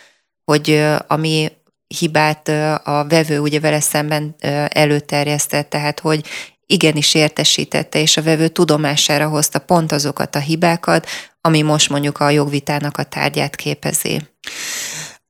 hogy 0.43 0.85
ami 1.07 1.51
hibát 1.99 2.47
a 2.83 3.05
vevő 3.09 3.39
ugye 3.39 3.59
vele 3.59 3.79
szemben 3.79 4.35
előterjesztett, 4.69 5.69
tehát 5.69 5.99
hogy 5.99 6.25
igenis 6.65 7.13
értesítette, 7.13 7.99
és 7.99 8.17
a 8.17 8.23
vevő 8.23 8.47
tudomására 8.47 9.27
hozta 9.27 9.59
pont 9.59 9.91
azokat 9.91 10.35
a 10.35 10.39
hibákat, 10.39 11.07
ami 11.41 11.61
most 11.61 11.89
mondjuk 11.89 12.19
a 12.19 12.29
jogvitának 12.29 12.97
a 12.97 13.03
tárgyát 13.03 13.55
képezi. 13.55 14.29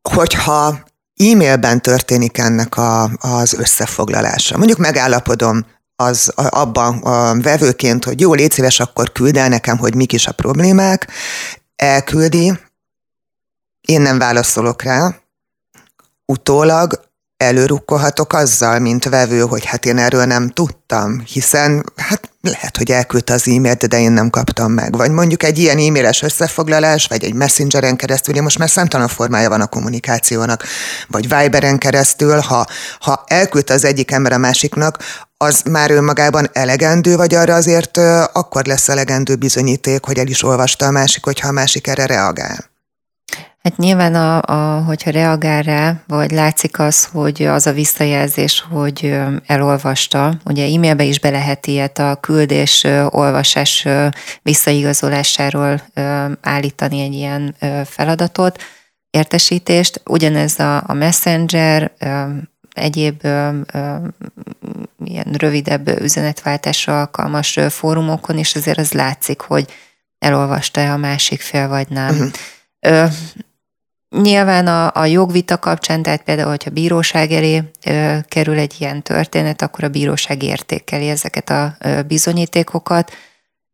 Hogyha 0.09 0.83
e-mailben 1.15 1.81
történik 1.81 2.37
ennek 2.37 2.77
a, 2.77 3.03
az 3.17 3.53
összefoglalása, 3.53 4.57
mondjuk 4.57 4.77
megállapodom 4.77 5.65
az 5.95 6.31
abban 6.35 6.97
a 6.97 7.41
vevőként, 7.41 8.03
hogy 8.03 8.19
jó, 8.19 8.33
légy 8.33 8.51
szíves, 8.51 8.79
akkor 8.79 9.11
küld 9.11 9.37
el 9.37 9.49
nekem, 9.49 9.77
hogy 9.77 9.95
mik 9.95 10.13
is 10.13 10.27
a 10.27 10.31
problémák, 10.31 11.07
elküldi, 11.75 12.53
én 13.81 14.01
nem 14.01 14.17
válaszolok 14.17 14.81
rá, 14.81 15.15
utólag 16.25 16.99
előrukkolhatok 17.37 18.33
azzal, 18.33 18.79
mint 18.79 19.03
vevő, 19.03 19.39
hogy 19.39 19.65
hát 19.65 19.85
én 19.85 19.97
erről 19.97 20.25
nem 20.25 20.49
tudtam, 20.49 21.21
hiszen 21.25 21.85
hát 21.95 22.29
lehet, 22.41 22.77
hogy 22.77 22.91
elküldte 22.91 23.33
az 23.33 23.47
e-mailt, 23.47 23.87
de 23.87 23.99
én 23.99 24.11
nem 24.11 24.29
kaptam 24.29 24.71
meg. 24.71 24.95
Vagy 24.97 25.11
mondjuk 25.11 25.43
egy 25.43 25.59
ilyen 25.59 25.77
e-mailes 25.77 26.21
összefoglalás, 26.21 27.07
vagy 27.07 27.23
egy 27.23 27.33
messengeren 27.33 27.95
keresztül, 27.95 28.33
ugye 28.33 28.43
most 28.43 28.57
már 28.57 28.69
számtalan 28.69 29.07
formája 29.07 29.49
van 29.49 29.61
a 29.61 29.67
kommunikációnak, 29.67 30.63
vagy 31.07 31.21
Viberen 31.21 31.77
keresztül, 31.77 32.39
ha, 32.39 32.67
ha 32.99 33.23
elküldte 33.27 33.73
az 33.73 33.85
egyik 33.85 34.11
ember 34.11 34.31
a 34.31 34.37
másiknak, 34.37 34.97
az 35.37 35.61
már 35.61 35.91
önmagában 35.91 36.49
elegendő, 36.53 37.15
vagy 37.15 37.35
arra 37.35 37.53
azért 37.53 37.97
akkor 38.33 38.65
lesz 38.65 38.89
elegendő 38.89 39.35
bizonyíték, 39.35 40.05
hogy 40.05 40.17
el 40.17 40.27
is 40.27 40.43
olvasta 40.43 40.85
a 40.85 40.91
másik, 40.91 41.23
hogyha 41.23 41.47
a 41.47 41.51
másik 41.51 41.87
erre 41.87 42.05
reagál? 42.05 42.73
Hát 43.65 43.77
nyilván, 43.77 44.15
a, 44.15 44.41
a, 44.41 44.83
hogyha 44.83 45.11
reagál 45.11 45.61
rá, 45.61 45.95
vagy 46.07 46.31
látszik 46.31 46.79
az, 46.79 47.05
hogy 47.05 47.43
az 47.43 47.67
a 47.67 47.71
visszajelzés, 47.71 48.65
hogy 48.69 49.17
elolvasta, 49.45 50.33
ugye 50.43 50.75
e-mailbe 50.75 51.03
is 51.03 51.19
be 51.19 51.29
lehet 51.29 51.67
ilyet 51.67 51.99
a 51.99 52.15
küldés, 52.15 52.83
olvasás 53.09 53.87
visszaigazolásáról 54.41 55.81
állítani 56.41 57.01
egy 57.01 57.13
ilyen 57.13 57.55
feladatot, 57.85 58.63
értesítést. 59.09 60.01
Ugyanez 60.05 60.59
a, 60.59 60.83
a 60.87 60.93
Messenger, 60.93 61.91
egyéb 62.73 63.23
ilyen 65.05 65.31
rövidebb 65.37 66.01
üzenetváltásra 66.01 66.99
alkalmas 66.99 67.59
fórumokon 67.69 68.37
is 68.37 68.55
azért 68.55 68.77
az 68.77 68.91
látszik, 68.91 69.41
hogy 69.41 69.73
elolvasta-e 70.19 70.91
a 70.91 70.97
másik 70.97 71.41
fél, 71.41 71.67
vagy 71.67 71.87
nem. 71.89 72.31
Uh-huh. 72.81 73.11
Nyilván 74.21 74.67
a, 74.67 74.91
a 74.93 75.05
jogvita 75.05 75.57
kapcsán, 75.57 76.01
tehát 76.01 76.23
például, 76.23 76.49
hogyha 76.49 76.69
bíróság 76.69 77.31
elé 77.31 77.63
ö, 77.85 78.17
kerül 78.27 78.57
egy 78.57 78.75
ilyen 78.79 79.01
történet, 79.01 79.61
akkor 79.61 79.83
a 79.83 79.89
bíróság 79.89 80.43
értékeli 80.43 81.09
ezeket 81.09 81.49
a 81.49 81.75
ö, 81.79 82.01
bizonyítékokat. 82.01 83.11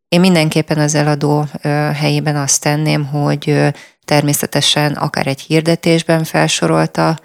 Én 0.08 0.20
mindenképpen 0.20 0.78
az 0.78 0.94
eladó 0.94 1.44
ö, 1.62 1.68
helyében 1.68 2.36
azt 2.36 2.62
tenném, 2.62 3.06
hogy 3.06 3.50
ö, 3.50 3.68
természetesen 4.04 4.92
akár 4.92 5.26
egy 5.26 5.40
hirdetésben 5.40 6.24
felsorolta 6.24 7.18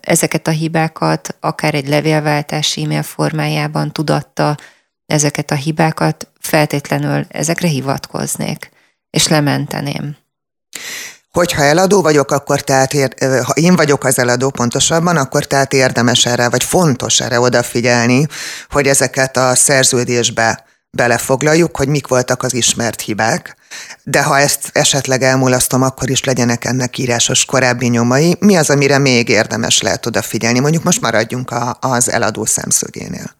ezeket 0.00 0.46
a 0.46 0.50
hibákat, 0.50 1.36
akár 1.40 1.74
egy 1.74 1.88
levélváltás 1.88 2.76
e-mail 2.76 3.02
formájában 3.02 3.92
tudatta 3.92 4.56
ezeket 5.06 5.50
a 5.50 5.54
hibákat, 5.54 6.28
feltétlenül 6.38 7.24
ezekre 7.28 7.68
hivatkoznék, 7.68 8.70
és 9.10 9.28
lementeném. 9.28 10.16
Hogyha 11.30 11.62
eladó 11.62 12.02
vagyok, 12.02 12.30
akkor 12.30 12.60
tehát, 12.60 12.92
ha 13.44 13.52
én 13.54 13.76
vagyok 13.76 14.04
az 14.04 14.18
eladó 14.18 14.50
pontosabban, 14.50 15.16
akkor 15.16 15.44
tehát 15.44 15.72
érdemes 15.72 16.26
erre, 16.26 16.48
vagy 16.48 16.64
fontos 16.64 17.20
erre 17.20 17.40
odafigyelni, 17.40 18.26
hogy 18.68 18.86
ezeket 18.86 19.36
a 19.36 19.54
szerződésbe 19.54 20.64
belefoglaljuk, 20.90 21.76
hogy 21.76 21.88
mik 21.88 22.06
voltak 22.06 22.42
az 22.42 22.54
ismert 22.54 23.00
hibák, 23.00 23.56
de 24.04 24.22
ha 24.22 24.38
ezt 24.38 24.70
esetleg 24.72 25.22
elmulasztom, 25.22 25.82
akkor 25.82 26.10
is 26.10 26.24
legyenek 26.24 26.64
ennek 26.64 26.98
írásos 26.98 27.44
korábbi 27.44 27.86
nyomai. 27.86 28.36
Mi 28.40 28.56
az, 28.56 28.70
amire 28.70 28.98
még 28.98 29.28
érdemes 29.28 29.80
lehet 29.80 30.06
odafigyelni? 30.06 30.58
Mondjuk 30.58 30.82
most 30.82 31.00
maradjunk 31.00 31.50
a, 31.50 31.76
az 31.80 32.10
eladó 32.10 32.44
szemszögénél. 32.44 33.38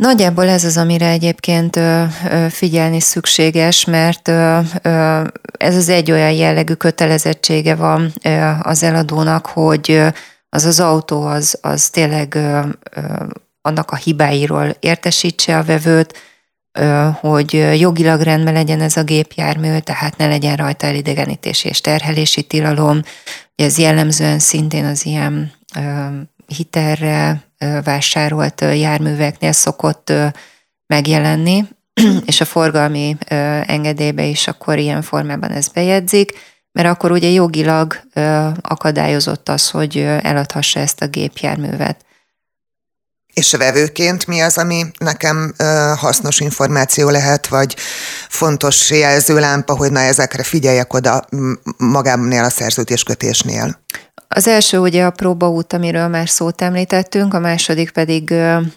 Nagyjából 0.00 0.48
ez 0.48 0.64
az, 0.64 0.76
amire 0.76 1.08
egyébként 1.08 1.80
figyelni 2.48 3.00
szükséges, 3.00 3.84
mert 3.84 4.28
ez 5.58 5.76
az 5.76 5.88
egy 5.88 6.10
olyan 6.10 6.32
jellegű 6.32 6.72
kötelezettsége 6.72 7.74
van 7.74 8.12
az 8.62 8.82
eladónak, 8.82 9.46
hogy 9.46 10.02
az 10.48 10.64
az 10.64 10.80
autó 10.80 11.22
az, 11.22 11.58
az 11.62 11.88
tényleg 11.88 12.38
annak 13.62 13.90
a 13.90 13.96
hibáiról 13.96 14.76
értesítse 14.80 15.58
a 15.58 15.62
vevőt, 15.62 16.18
hogy 17.20 17.78
jogilag 17.78 18.20
rendben 18.20 18.52
legyen 18.52 18.80
ez 18.80 18.96
a 18.96 19.02
gépjármű, 19.02 19.78
tehát 19.78 20.16
ne 20.16 20.26
legyen 20.26 20.56
rajta 20.56 20.86
elidegenítési 20.86 21.68
és 21.68 21.80
terhelési 21.80 22.42
tilalom. 22.42 23.00
Ez 23.54 23.78
jellemzően 23.78 24.38
szintén 24.38 24.84
az 24.84 25.06
ilyen 25.06 25.52
hitelre 26.56 27.42
vásárolt 27.84 28.60
járműveknél 28.60 29.52
szokott 29.52 30.12
megjelenni, 30.86 31.64
és 32.26 32.40
a 32.40 32.44
forgalmi 32.44 33.16
engedélybe 33.66 34.24
is 34.24 34.48
akkor 34.48 34.78
ilyen 34.78 35.02
formában 35.02 35.50
ez 35.50 35.68
bejegyzik, 35.68 36.32
mert 36.72 36.88
akkor 36.88 37.10
ugye 37.10 37.28
jogilag 37.28 38.00
akadályozott 38.60 39.48
az, 39.48 39.70
hogy 39.70 39.96
eladhassa 40.22 40.80
ezt 40.80 41.00
a 41.00 41.06
gépjárművet. 41.06 42.04
És 43.32 43.52
vevőként 43.52 44.26
mi 44.26 44.40
az, 44.40 44.58
ami 44.58 44.84
nekem 44.98 45.54
hasznos 45.96 46.40
információ 46.40 47.08
lehet, 47.08 47.46
vagy 47.46 47.76
fontos 48.28 48.90
jelzőlámpa, 48.90 49.76
hogy 49.76 49.92
na 49.92 50.00
ezekre 50.00 50.42
figyeljek 50.42 50.94
oda 50.94 51.24
magámnél 51.76 52.44
a 52.44 52.50
szerződéskötésnél? 52.50 53.80
Az 54.34 54.48
első 54.48 54.78
ugye 54.78 55.04
a 55.04 55.10
próbaút, 55.10 55.72
amiről 55.72 56.08
már 56.08 56.28
szót 56.28 56.62
említettünk, 56.62 57.34
a 57.34 57.38
második 57.38 57.90
pedig 57.90 58.34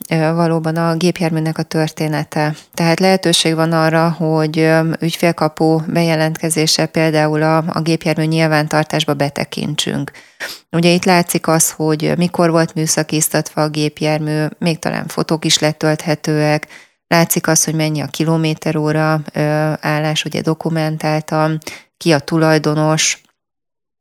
valóban 0.09 0.75
a 0.75 0.95
gépjárműnek 0.95 1.57
a 1.57 1.63
története. 1.63 2.55
Tehát 2.73 2.99
lehetőség 2.99 3.55
van 3.55 3.71
arra, 3.71 4.09
hogy 4.09 4.69
ügyfélkapu 4.99 5.79
bejelentkezése 5.87 6.85
például 6.85 7.41
a, 7.41 7.57
a 7.57 7.81
gépjármű 7.81 8.23
nyilvántartásba 8.23 9.13
betekintsünk. 9.13 10.11
Ugye 10.71 10.89
itt 10.89 11.05
látszik 11.05 11.47
az, 11.47 11.71
hogy 11.71 12.13
mikor 12.17 12.51
volt 12.51 12.73
műszakiztatva 12.73 13.61
a 13.61 13.69
gépjármű, 13.69 14.45
még 14.57 14.79
talán 14.79 15.07
fotók 15.07 15.45
is 15.45 15.59
letölthetőek, 15.59 16.67
látszik 17.07 17.47
az, 17.47 17.63
hogy 17.63 17.75
mennyi 17.75 18.01
a 18.01 18.07
kilométeróra 18.07 19.21
állás, 19.79 20.25
ugye 20.25 20.41
dokumentáltam, 20.41 21.57
ki 21.97 22.11
a 22.11 22.19
tulajdonos, 22.19 23.22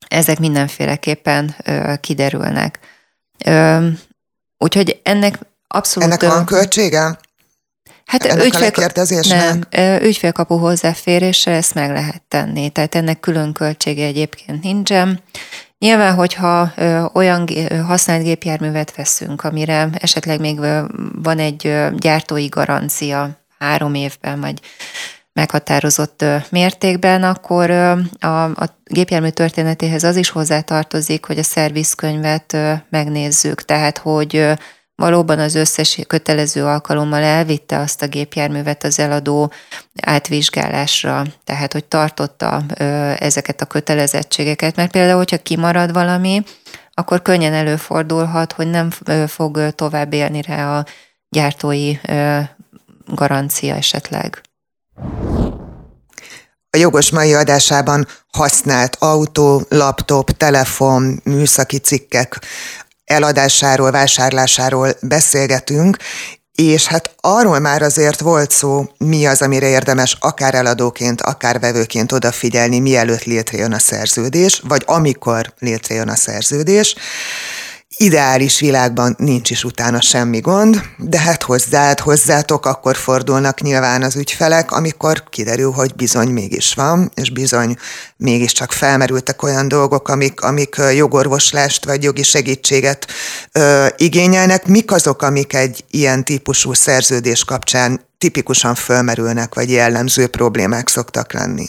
ezek 0.09 0.39
mindenféleképpen 0.39 1.55
ö, 1.65 1.93
kiderülnek. 2.01 2.79
Ö, 3.45 3.87
úgyhogy 4.59 5.01
ennek 5.03 5.39
abszolút... 5.69 6.09
Ennek 6.09 6.35
van 6.35 6.45
költsége? 6.45 7.19
Hát 8.07 8.25
ennek 8.25 8.45
ügyfél, 8.45 9.21
nem, 9.29 9.63
ügyfélkapu 10.03 10.57
hozzáférésre 10.57 11.53
ezt 11.53 11.75
meg 11.75 11.91
lehet 11.91 12.23
tenni, 12.29 12.71
tehát 12.71 12.95
ennek 12.95 13.21
külön 13.21 13.53
költsége 13.53 14.05
egyébként 14.05 14.63
nincsen. 14.63 15.21
Nyilván, 15.79 16.15
hogyha 16.15 16.73
olyan 17.13 17.49
használt 17.87 18.23
gépjárművet 18.23 18.95
veszünk, 18.97 19.45
amire 19.45 19.89
esetleg 19.93 20.41
még 20.41 20.59
van 21.23 21.39
egy 21.39 21.77
gyártói 21.97 22.47
garancia 22.47 23.31
három 23.59 23.95
évben, 23.95 24.41
vagy 24.41 24.61
meghatározott 25.33 26.25
mértékben, 26.51 27.23
akkor 27.23 27.71
a, 28.21 28.43
a 28.45 28.79
gépjármű 28.85 29.29
történetéhez 29.29 30.05
az 30.05 30.17
is 30.17 30.29
hozzátartozik, 30.29 31.25
hogy 31.25 31.39
a 31.39 31.43
szervizkönyvet 31.43 32.57
megnézzük, 32.91 33.65
tehát 33.65 33.99
hogy 33.99 34.49
valóban 34.95 35.39
az 35.39 35.55
összes 35.55 35.99
kötelező 36.07 36.65
alkalommal 36.65 37.23
elvitte 37.23 37.79
azt 37.79 38.03
a 38.03 38.07
gépjárművet 38.07 38.85
az 38.85 38.99
eladó 38.99 39.53
átvizsgálásra, 40.03 41.25
tehát 41.45 41.73
hogy 41.73 41.85
tartotta 41.85 42.63
ezeket 43.19 43.61
a 43.61 43.67
kötelezettségeket, 43.67 44.77
mert 44.77 44.91
például, 44.91 45.17
hogyha 45.17 45.39
kimarad 45.39 45.93
valami, 45.93 46.43
akkor 46.95 47.23
könnyen 47.23 47.53
előfordulhat, 47.53 48.53
hogy 48.53 48.71
nem 48.71 48.91
fog 49.27 49.75
tovább 49.75 50.13
élni 50.13 50.43
rá 50.43 50.79
a 50.79 50.85
gyártói 51.29 51.97
garancia 53.07 53.75
esetleg. 53.75 54.41
A 56.71 56.77
jogos 56.77 57.11
mai 57.11 57.35
adásában 57.35 58.07
használt 58.33 58.97
autó, 58.99 59.63
laptop, 59.69 60.31
telefon, 60.31 61.21
műszaki 61.25 61.79
cikkek 61.79 62.41
eladásáról, 63.05 63.91
vásárlásáról 63.91 64.97
beszélgetünk, 65.01 65.97
és 66.53 66.87
hát 66.87 67.15
arról 67.21 67.59
már 67.59 67.83
azért 67.83 68.21
volt 68.21 68.51
szó, 68.51 68.85
mi 68.99 69.27
az, 69.27 69.43
amire 69.43 69.69
érdemes 69.69 70.17
akár 70.21 70.55
eladóként, 70.55 71.21
akár 71.21 71.61
vevőként 71.61 72.13
odafigyelni, 72.13 72.79
mielőtt 72.79 73.25
létrejön 73.25 73.73
a 73.73 73.79
szerződés, 73.79 74.63
vagy 74.69 74.83
amikor 74.87 75.53
létrejön 75.59 76.09
a 76.09 76.17
szerződés 76.17 76.95
ideális 77.97 78.61
világban 78.61 79.15
nincs 79.19 79.51
is 79.51 79.65
utána 79.65 80.01
semmi 80.01 80.41
gond, 80.41 80.83
de 80.99 81.19
hát 81.19 81.43
hozzád, 81.43 82.01
hozzátok, 82.01 82.67
akkor 82.67 82.97
fordulnak 82.97 83.61
nyilván 83.61 84.03
az 84.03 84.17
ügyfelek, 84.17 84.73
amikor 84.73 85.25
kiderül, 85.31 85.71
hogy 85.71 85.95
bizony 85.95 86.29
mégis 86.29 86.75
van, 86.75 87.11
és 87.15 87.31
bizony 87.31 87.77
mégiscsak 88.17 88.73
felmerültek 88.73 89.43
olyan 89.43 89.69
dolgok, 89.69 90.09
amik, 90.09 90.41
amik 90.41 90.77
jogorvoslást 90.95 91.85
vagy 91.85 92.03
jogi 92.03 92.23
segítséget 92.23 93.07
ö, 93.53 93.87
igényelnek. 93.97 94.67
Mik 94.67 94.93
azok, 94.93 95.23
amik 95.23 95.53
egy 95.53 95.85
ilyen 95.91 96.25
típusú 96.25 96.73
szerződés 96.73 97.45
kapcsán 97.45 98.01
tipikusan 98.19 98.75
fölmerülnek, 98.75 99.55
vagy 99.55 99.71
jellemző 99.71 100.27
problémák 100.27 100.89
szoktak 100.89 101.33
lenni? 101.33 101.67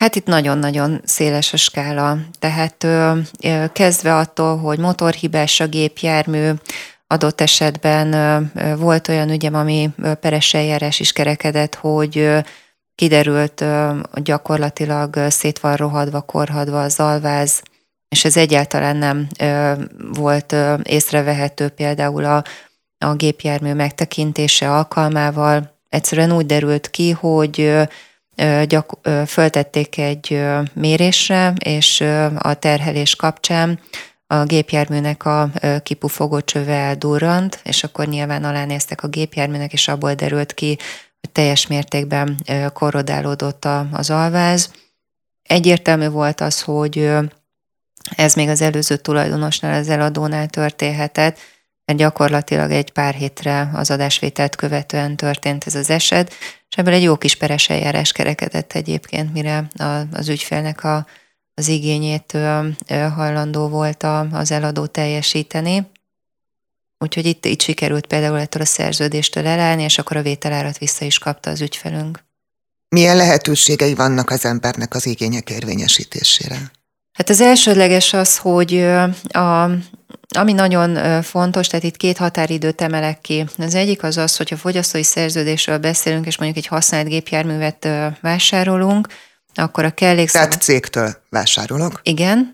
Hát 0.00 0.14
itt 0.14 0.26
nagyon-nagyon 0.26 1.00
széles 1.04 1.52
a 1.52 1.56
skála. 1.56 2.18
Tehát 2.38 2.84
ö, 2.84 3.18
ö, 3.44 3.64
kezdve 3.72 4.16
attól, 4.16 4.58
hogy 4.58 4.78
motorhibás 4.78 5.60
a 5.60 5.66
gépjármű, 5.66 6.50
adott 7.06 7.40
esetben 7.40 8.12
ö, 8.12 8.76
volt 8.76 9.08
olyan 9.08 9.30
ügyem, 9.30 9.54
ami 9.54 9.90
peres 10.20 10.54
eljárás 10.54 11.00
is 11.00 11.12
kerekedett, 11.12 11.74
hogy 11.74 12.28
kiderült 12.94 13.64
gyakorlatilag 14.14 15.16
szét 15.28 15.58
van 15.58 15.76
rohadva, 15.76 16.20
korhadva 16.20 16.82
az 16.82 17.00
alváz, 17.00 17.62
és 18.08 18.24
ez 18.24 18.36
egyáltalán 18.36 18.96
nem 18.96 19.26
volt 20.12 20.56
észrevehető 20.82 21.68
például 21.68 22.24
a, 22.24 22.44
a 22.98 23.14
gépjármű 23.14 23.72
megtekintése 23.72 24.72
alkalmával. 24.72 25.78
Egyszerűen 25.88 26.32
úgy 26.32 26.46
derült 26.46 26.90
ki, 26.90 27.10
hogy 27.10 27.88
gyak, 28.66 28.98
föltették 29.26 29.98
egy 29.98 30.42
mérésre, 30.72 31.52
és 31.64 32.00
a 32.38 32.54
terhelés 32.54 33.16
kapcsán 33.16 33.80
a 34.26 34.44
gépjárműnek 34.44 35.24
a 35.24 35.50
kipufogó 35.82 36.40
csöve 36.40 36.74
eldurrant, 36.74 37.60
és 37.64 37.84
akkor 37.84 38.06
nyilván 38.06 38.44
alánéztek 38.44 39.02
a 39.02 39.08
gépjárműnek, 39.08 39.72
és 39.72 39.88
abból 39.88 40.14
derült 40.14 40.54
ki, 40.54 40.78
hogy 41.20 41.30
teljes 41.32 41.66
mértékben 41.66 42.44
korrodálódott 42.72 43.68
az 43.92 44.10
alváz. 44.10 44.70
Egyértelmű 45.42 46.08
volt 46.08 46.40
az, 46.40 46.62
hogy 46.62 47.10
ez 48.16 48.34
még 48.34 48.48
az 48.48 48.60
előző 48.60 48.96
tulajdonosnál, 48.96 49.80
az 49.80 49.88
eladónál 49.88 50.48
történhetett, 50.48 51.38
mert 51.84 51.98
gyakorlatilag 51.98 52.70
egy 52.70 52.92
pár 52.92 53.14
hétre 53.14 53.70
az 53.72 53.90
adásvételt 53.90 54.56
követően 54.56 55.16
történt 55.16 55.64
ez 55.66 55.74
az 55.74 55.90
eset, 55.90 56.32
és 56.70 56.76
ebből 56.76 56.94
egy 56.94 57.02
jó 57.02 57.16
kis 57.16 57.34
peres 57.34 57.68
eljárás 57.68 58.12
kerekedett 58.12 58.72
egyébként, 58.72 59.32
mire 59.32 59.68
az 60.12 60.28
ügyfélnek 60.28 60.84
a, 60.84 61.06
az 61.54 61.68
igényét 61.68 62.36
hajlandó 63.14 63.68
volt 63.68 64.02
az 64.30 64.50
eladó 64.50 64.86
teljesíteni. 64.86 65.90
Úgyhogy 66.98 67.26
itt, 67.26 67.44
itt 67.44 67.62
sikerült 67.62 68.06
például 68.06 68.38
ettől 68.38 68.62
a 68.62 68.64
szerződéstől 68.64 69.46
elállni, 69.46 69.82
és 69.82 69.98
akkor 69.98 70.16
a 70.16 70.22
vételárat 70.22 70.78
vissza 70.78 71.04
is 71.04 71.18
kapta 71.18 71.50
az 71.50 71.60
ügyfelünk. 71.60 72.24
Milyen 72.88 73.16
lehetőségei 73.16 73.94
vannak 73.94 74.30
az 74.30 74.44
embernek 74.44 74.94
az 74.94 75.06
igények 75.06 75.50
érvényesítésére? 75.50 76.70
Hát 77.20 77.28
az 77.28 77.40
elsődleges 77.40 78.12
az, 78.12 78.38
hogy 78.38 78.82
a, 79.28 79.62
ami 80.36 80.52
nagyon 80.52 81.22
fontos, 81.22 81.66
tehát 81.66 81.84
itt 81.84 81.96
két 81.96 82.16
határidőt 82.16 82.80
emelek 82.80 83.20
ki. 83.20 83.46
Az 83.58 83.74
egyik 83.74 84.02
az 84.02 84.16
az, 84.16 84.36
hogy 84.36 84.48
a 84.52 84.56
fogyasztói 84.56 85.02
szerződésről 85.02 85.78
beszélünk, 85.78 86.26
és 86.26 86.38
mondjuk 86.38 86.64
egy 86.64 86.70
használt 86.70 87.08
gépjárművet 87.08 87.88
vásárolunk, 88.20 89.08
akkor 89.54 89.84
a 89.84 89.90
kellékszabály... 89.90 90.48
Tehát 90.48 90.62
cégtől 90.62 91.16
vásárolok? 91.30 92.00
Igen. 92.02 92.52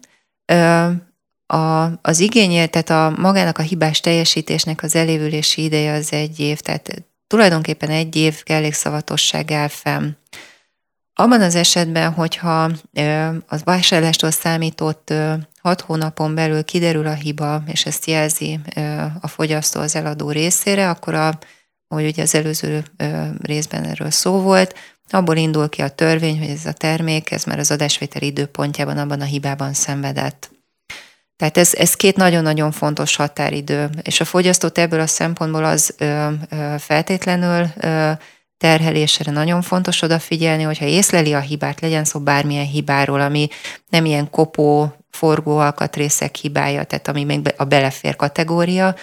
A, 1.46 1.84
az 2.02 2.20
igénye, 2.20 2.66
tehát 2.66 2.90
a 2.90 3.20
magának 3.20 3.58
a 3.58 3.62
hibás 3.62 4.00
teljesítésnek 4.00 4.82
az 4.82 4.94
elévülési 4.94 5.62
ideje 5.62 5.92
az 5.92 6.12
egy 6.12 6.40
év, 6.40 6.60
tehát 6.60 7.04
tulajdonképpen 7.26 7.90
egy 7.90 8.16
év 8.16 8.42
kellékszavatosság 8.42 9.50
áll 9.50 9.68
fenn. 9.68 10.10
Abban 11.18 11.42
az 11.42 11.54
esetben, 11.54 12.12
hogyha 12.12 12.70
az 13.46 13.64
vásárlástól 13.64 14.30
számított 14.30 15.12
hat 15.62 15.80
hónapon 15.80 16.34
belül 16.34 16.64
kiderül 16.64 17.06
a 17.06 17.12
hiba, 17.12 17.62
és 17.66 17.86
ezt 17.86 18.04
jelzi 18.04 18.60
a 19.20 19.28
fogyasztó 19.28 19.80
az 19.80 19.94
eladó 19.94 20.30
részére, 20.30 20.90
akkor 20.90 21.14
a, 21.14 21.38
ahogy 21.88 22.06
ugye 22.06 22.22
az 22.22 22.34
előző 22.34 22.84
részben 23.42 23.84
erről 23.84 24.10
szó 24.10 24.40
volt, 24.40 24.74
abból 25.10 25.36
indul 25.36 25.68
ki 25.68 25.82
a 25.82 25.88
törvény, 25.88 26.38
hogy 26.38 26.48
ez 26.48 26.66
a 26.66 26.72
termék, 26.72 27.30
ez 27.30 27.44
már 27.44 27.58
az 27.58 27.70
adásvétel 27.70 28.22
időpontjában 28.22 28.98
abban 28.98 29.20
a 29.20 29.24
hibában 29.24 29.72
szenvedett. 29.72 30.50
Tehát 31.36 31.56
ez, 31.56 31.74
ez 31.74 31.94
két 31.94 32.16
nagyon-nagyon 32.16 32.72
fontos 32.72 33.16
határidő, 33.16 33.90
és 34.02 34.20
a 34.20 34.24
fogyasztót 34.24 34.78
ebből 34.78 35.00
a 35.00 35.06
szempontból 35.06 35.64
az 35.64 35.94
ö, 35.98 36.28
ö, 36.48 36.74
feltétlenül 36.78 37.66
ö, 37.76 38.12
terhelésre 38.58 39.32
nagyon 39.32 39.62
fontos 39.62 40.02
odafigyelni, 40.02 40.62
hogyha 40.62 40.84
észleli 40.84 41.32
a 41.32 41.40
hibát, 41.40 41.80
legyen 41.80 42.04
szó 42.04 42.20
bármilyen 42.20 42.66
hibáról, 42.66 43.20
ami 43.20 43.48
nem 43.88 44.04
ilyen 44.04 44.30
kopó, 44.30 44.96
forgó 45.10 45.58
alkatrészek 45.58 46.34
hibája, 46.34 46.84
tehát 46.84 47.08
ami 47.08 47.24
még 47.24 47.54
a 47.56 47.64
belefér 47.64 48.16
kategória, 48.16 48.94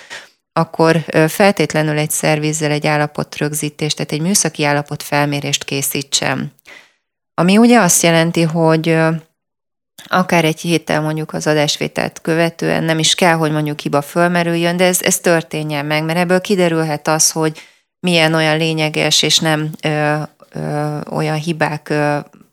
akkor 0.53 1.05
feltétlenül 1.27 1.97
egy 1.97 2.11
szervizzel 2.11 2.71
egy 2.71 2.87
állapotrögzítést, 2.87 3.95
tehát 3.95 4.11
egy 4.11 4.21
műszaki 4.21 4.63
állapot 4.63 5.03
felmérést 5.03 5.63
készítsem. 5.63 6.51
Ami 7.33 7.57
ugye 7.57 7.79
azt 7.79 8.03
jelenti, 8.03 8.41
hogy 8.41 8.97
akár 10.07 10.45
egy 10.45 10.59
héttel 10.59 11.01
mondjuk 11.01 11.33
az 11.33 11.47
adásvételt 11.47 12.21
követően 12.21 12.83
nem 12.83 12.99
is 12.99 13.15
kell, 13.15 13.33
hogy 13.33 13.51
mondjuk 13.51 13.79
hiba 13.79 14.01
fölmerüljön, 14.01 14.77
de 14.77 14.85
ez, 14.85 15.01
ez 15.01 15.19
történjen 15.19 15.85
meg, 15.85 16.03
mert 16.03 16.19
ebből 16.19 16.41
kiderülhet 16.41 17.07
az, 17.07 17.31
hogy 17.31 17.61
milyen 18.03 18.33
olyan 18.33 18.57
lényeges 18.57 19.21
és 19.21 19.39
nem 19.39 19.69
ö, 19.83 20.15
ö, 20.49 20.99
olyan 21.09 21.35
hibák, 21.35 21.89
ö, 21.89 21.95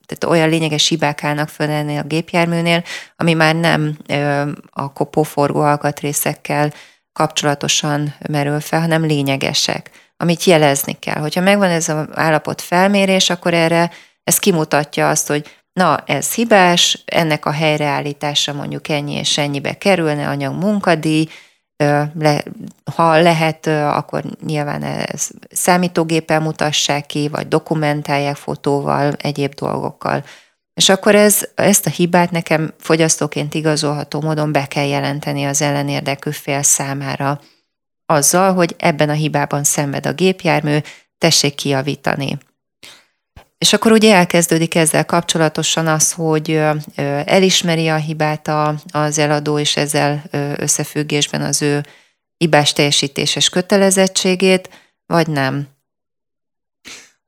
tehát 0.06 0.24
olyan 0.26 0.48
lényeges 0.48 0.88
hibák 0.88 1.24
állnak 1.24 1.48
föl 1.48 1.70
ennél 1.70 1.98
a 1.98 2.06
gépjárműnél, 2.06 2.84
ami 3.16 3.32
már 3.32 3.54
nem 3.54 3.96
ö, 4.06 4.50
a 4.70 4.92
kopóforgó 4.92 5.60
alkatrészekkel 5.60 6.72
kapcsolatosan 7.12 8.14
merül 8.28 8.60
fel, 8.60 8.80
hanem 8.80 9.06
lényegesek, 9.06 9.90
amit 10.16 10.44
jelezni 10.44 10.98
kell. 10.98 11.20
Hogyha 11.20 11.40
megvan 11.40 11.70
ez 11.70 11.88
az 11.88 12.06
állapot 12.14 12.60
felmérés, 12.60 13.30
akkor 13.30 13.54
erre 13.54 13.90
ez 14.24 14.38
kimutatja 14.38 15.08
azt, 15.08 15.28
hogy 15.28 15.58
na, 15.72 16.02
ez 16.06 16.34
hibás, 16.34 17.02
ennek 17.04 17.46
a 17.46 17.50
helyreállítása 17.50 18.52
mondjuk 18.52 18.88
ennyi 18.88 19.14
és 19.14 19.38
ennyibe 19.38 19.78
kerülne, 19.78 20.28
anyag 20.28 20.54
munkadíj, 20.54 21.28
le, 22.14 22.42
ha 22.94 23.20
lehet, 23.20 23.66
akkor 23.66 24.22
nyilván 24.46 24.82
ez 24.82 25.28
számítógéppel 25.50 26.40
mutassák 26.40 27.06
ki, 27.06 27.28
vagy 27.28 27.48
dokumentálják 27.48 28.36
fotóval, 28.36 29.12
egyéb 29.18 29.54
dolgokkal. 29.54 30.24
És 30.74 30.88
akkor 30.88 31.14
ez, 31.14 31.48
ezt 31.54 31.86
a 31.86 31.90
hibát 31.90 32.30
nekem 32.30 32.72
fogyasztóként 32.78 33.54
igazolható 33.54 34.20
módon 34.20 34.52
be 34.52 34.66
kell 34.66 34.86
jelenteni 34.86 35.44
az 35.44 35.62
ellenérdekű 35.62 36.30
fél 36.30 36.62
számára, 36.62 37.40
azzal, 38.06 38.52
hogy 38.52 38.74
ebben 38.78 39.08
a 39.08 39.12
hibában 39.12 39.64
szenved 39.64 40.06
a 40.06 40.12
gépjármű, 40.12 40.78
tessék 41.18 41.54
kijavítani. 41.54 42.38
És 43.60 43.72
akkor 43.72 43.92
ugye 43.92 44.14
elkezdődik 44.14 44.74
ezzel 44.74 45.04
kapcsolatosan 45.04 45.86
az, 45.86 46.12
hogy 46.12 46.60
elismeri 47.24 47.88
a 47.88 47.96
hibát 47.96 48.50
az 48.92 49.18
eladó, 49.18 49.58
és 49.58 49.76
ezzel 49.76 50.22
összefüggésben 50.56 51.42
az 51.42 51.62
ő 51.62 51.86
hibás 52.36 52.72
teljesítéses 52.72 53.48
kötelezettségét, 53.48 54.68
vagy 55.06 55.28
nem. 55.28 55.68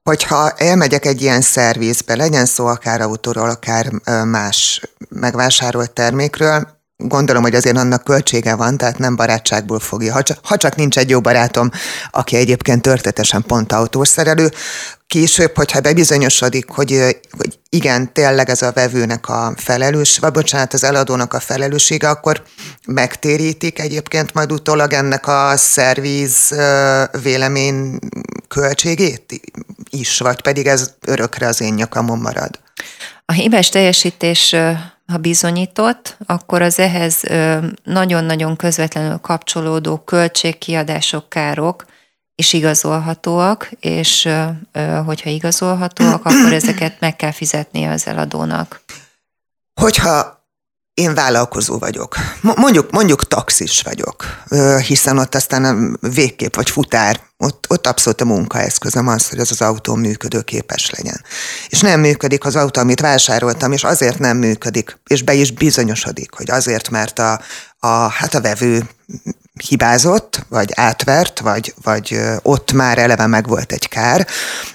Hogyha 0.02 0.50
elmegyek 0.50 1.04
egy 1.04 1.22
ilyen 1.22 1.40
szervizbe, 1.40 2.16
legyen 2.16 2.46
szó 2.46 2.66
akár 2.66 3.00
autóról, 3.00 3.50
akár 3.50 3.90
más 4.24 4.80
megvásárolt 5.08 5.90
termékről, 5.90 6.81
gondolom, 7.08 7.42
hogy 7.42 7.54
azért 7.54 7.76
annak 7.76 8.04
költsége 8.04 8.54
van, 8.54 8.76
tehát 8.76 8.98
nem 8.98 9.16
barátságból 9.16 9.80
fogja. 9.80 10.12
Ha 10.12 10.22
csak, 10.22 10.38
ha 10.42 10.56
csak 10.56 10.76
nincs 10.76 10.98
egy 10.98 11.10
jó 11.10 11.20
barátom, 11.20 11.70
aki 12.10 12.36
egyébként 12.36 12.82
történetesen 12.82 13.42
pont 13.42 13.72
autószerelő, 13.72 14.50
később, 15.12 15.56
hogyha 15.56 15.80
bebizonyosodik, 15.80 16.68
hogy, 16.68 17.18
hogy 17.38 17.58
igen, 17.68 18.12
tényleg 18.12 18.48
ez 18.48 18.62
a 18.62 18.72
vevőnek 18.72 19.28
a 19.28 19.52
felelős, 19.56 20.18
vagy 20.18 20.32
bocsánat, 20.32 20.72
az 20.72 20.84
eladónak 20.84 21.34
a 21.34 21.40
felelőssége, 21.40 22.08
akkor 22.08 22.42
megtérítik 22.86 23.78
egyébként 23.78 24.34
majd 24.34 24.52
utólag 24.52 24.92
ennek 24.92 25.26
a 25.26 25.56
szerviz 25.56 26.54
vélemény 27.22 27.98
költségét 28.48 29.40
is, 29.90 30.18
vagy 30.18 30.42
pedig 30.42 30.66
ez 30.66 30.90
örökre 31.06 31.46
az 31.46 31.60
én 31.60 31.74
nyakamon 31.74 32.18
marad? 32.18 32.58
A 33.24 33.32
hibás 33.32 33.68
teljesítés 33.68 34.56
ha 35.12 35.18
bizonyított, 35.18 36.16
akkor 36.26 36.62
az 36.62 36.78
ehhez 36.78 37.22
nagyon-nagyon 37.84 38.56
közvetlenül 38.56 39.18
kapcsolódó 39.18 39.98
költségkiadások, 39.98 41.28
károk 41.28 41.84
is 42.34 42.52
igazolhatóak, 42.52 43.70
és 43.80 44.28
hogyha 45.04 45.30
igazolhatóak, 45.30 46.24
akkor 46.24 46.52
ezeket 46.52 47.00
meg 47.00 47.16
kell 47.16 47.30
fizetnie 47.30 47.90
az 47.90 48.06
eladónak. 48.06 48.82
Hogyha 49.80 50.41
én 50.94 51.14
vállalkozó 51.14 51.78
vagyok. 51.78 52.16
Mondjuk, 52.40 52.90
mondjuk 52.90 53.28
taxis 53.28 53.82
vagyok, 53.82 54.24
hiszen 54.86 55.18
ott 55.18 55.34
aztán 55.34 55.98
végkép 56.00 56.56
vagy 56.56 56.70
futár, 56.70 57.20
ott, 57.36 57.66
ott 57.68 57.86
abszolút 57.86 58.20
a 58.20 58.24
munkaeszközöm 58.24 59.08
az, 59.08 59.28
hogy 59.28 59.38
az 59.38 59.50
az 59.50 59.60
autó 59.60 59.94
működőképes 59.94 60.90
legyen. 60.90 61.24
És 61.68 61.80
nem 61.80 62.00
működik 62.00 62.44
az 62.44 62.56
autó, 62.56 62.80
amit 62.80 63.00
vásároltam, 63.00 63.72
és 63.72 63.84
azért 63.84 64.18
nem 64.18 64.36
működik, 64.36 64.98
és 65.06 65.22
be 65.22 65.32
is 65.32 65.50
bizonyosodik, 65.50 66.34
hogy 66.34 66.50
azért, 66.50 66.90
mert 66.90 67.18
a, 67.18 67.40
a, 67.78 67.88
hát 67.88 68.34
a 68.34 68.40
vevő 68.40 68.88
hibázott, 69.60 70.46
vagy 70.48 70.70
átvert, 70.74 71.40
vagy, 71.40 71.74
vagy 71.82 72.20
ott 72.42 72.72
már 72.72 72.98
eleve 72.98 73.26
meg 73.26 73.48
volt 73.48 73.72
egy 73.72 73.88
kár, 73.88 74.26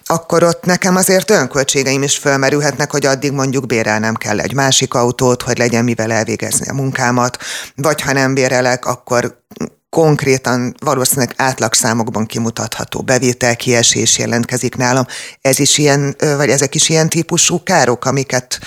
akkor 0.06 0.44
ott 0.44 0.66
nekem 0.66 0.96
azért 0.96 1.30
önköltségeim 1.30 2.04
is 2.04 2.18
fölmerülhetnek, 2.18 2.92
hogy 2.92 3.06
addig 3.06 3.32
mondjuk 3.32 3.66
bérelnem 3.66 4.16
kell 4.16 4.40
egy 4.40 4.54
másik 4.54 4.94
autót, 4.94 5.42
hogy 5.42 5.58
legyen 5.58 5.84
mivel 5.84 6.12
elvégezni 6.12 6.68
a 6.68 6.74
munkámat, 6.74 7.38
vagy 7.76 8.02
ha 8.02 8.14
nem 8.14 8.34
bérelek, 8.34 8.86
akkor 8.86 9.46
konkrétan 9.90 10.76
valószínűleg 10.80 11.34
átlagszámokban 11.38 12.26
kimutatható 12.26 13.02
bevételkiesés 13.02 14.18
jelentkezik 14.18 14.76
nálam. 14.76 15.06
Ez 15.42 15.60
is 15.60 15.78
ilyen, 15.78 16.16
vagy 16.20 16.50
ezek 16.50 16.76
is 16.76 16.90
ilyen 16.90 17.10
típusú 17.10 17.64
károk, 17.64 18.06
amiket 18.06 18.60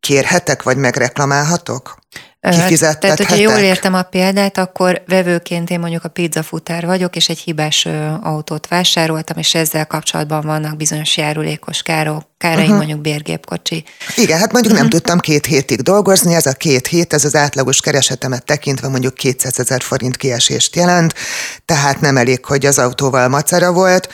kérhetek, 0.00 0.62
vagy 0.62 0.76
megreklamálhatok? 0.76 1.98
Kifizettethetek? 2.40 3.00
Tehát, 3.00 3.18
hogyha 3.18 3.52
jól 3.52 3.68
értem 3.68 3.94
a 3.94 4.02
példát, 4.02 4.58
akkor 4.58 5.02
vevőként 5.06 5.70
én 5.70 5.80
mondjuk 5.80 6.04
a 6.04 6.08
pizzafutár 6.08 6.86
vagyok, 6.86 7.16
és 7.16 7.28
egy 7.28 7.38
hibás 7.38 7.88
autót 8.22 8.68
vásároltam, 8.68 9.38
és 9.38 9.54
ezzel 9.54 9.86
kapcsolatban 9.86 10.40
vannak 10.40 10.76
bizonyos 10.76 11.16
járulékos 11.16 11.82
károk, 11.82 12.22
káraim, 12.38 12.62
uh-huh. 12.62 12.76
mondjuk 12.76 13.00
bérgépkocsi. 13.00 13.84
Igen, 14.16 14.38
hát 14.38 14.52
mondjuk 14.52 14.74
uh-huh. 14.74 14.90
nem 14.90 15.00
tudtam 15.00 15.18
két 15.18 15.46
hétig 15.46 15.80
dolgozni, 15.80 16.34
ez 16.34 16.46
a 16.46 16.52
két 16.52 16.86
hét, 16.86 17.12
ez 17.12 17.24
az 17.24 17.34
átlagos 17.34 17.80
keresetemet 17.80 18.44
tekintve 18.44 18.88
mondjuk 18.88 19.14
200 19.14 19.58
ezer 19.58 19.82
forint 19.82 20.16
kiesést 20.16 20.76
jelent, 20.76 21.14
tehát 21.64 22.00
nem 22.00 22.16
elég, 22.16 22.44
hogy 22.44 22.66
az 22.66 22.78
autóval 22.78 23.28
macera 23.28 23.72
volt, 23.72 24.08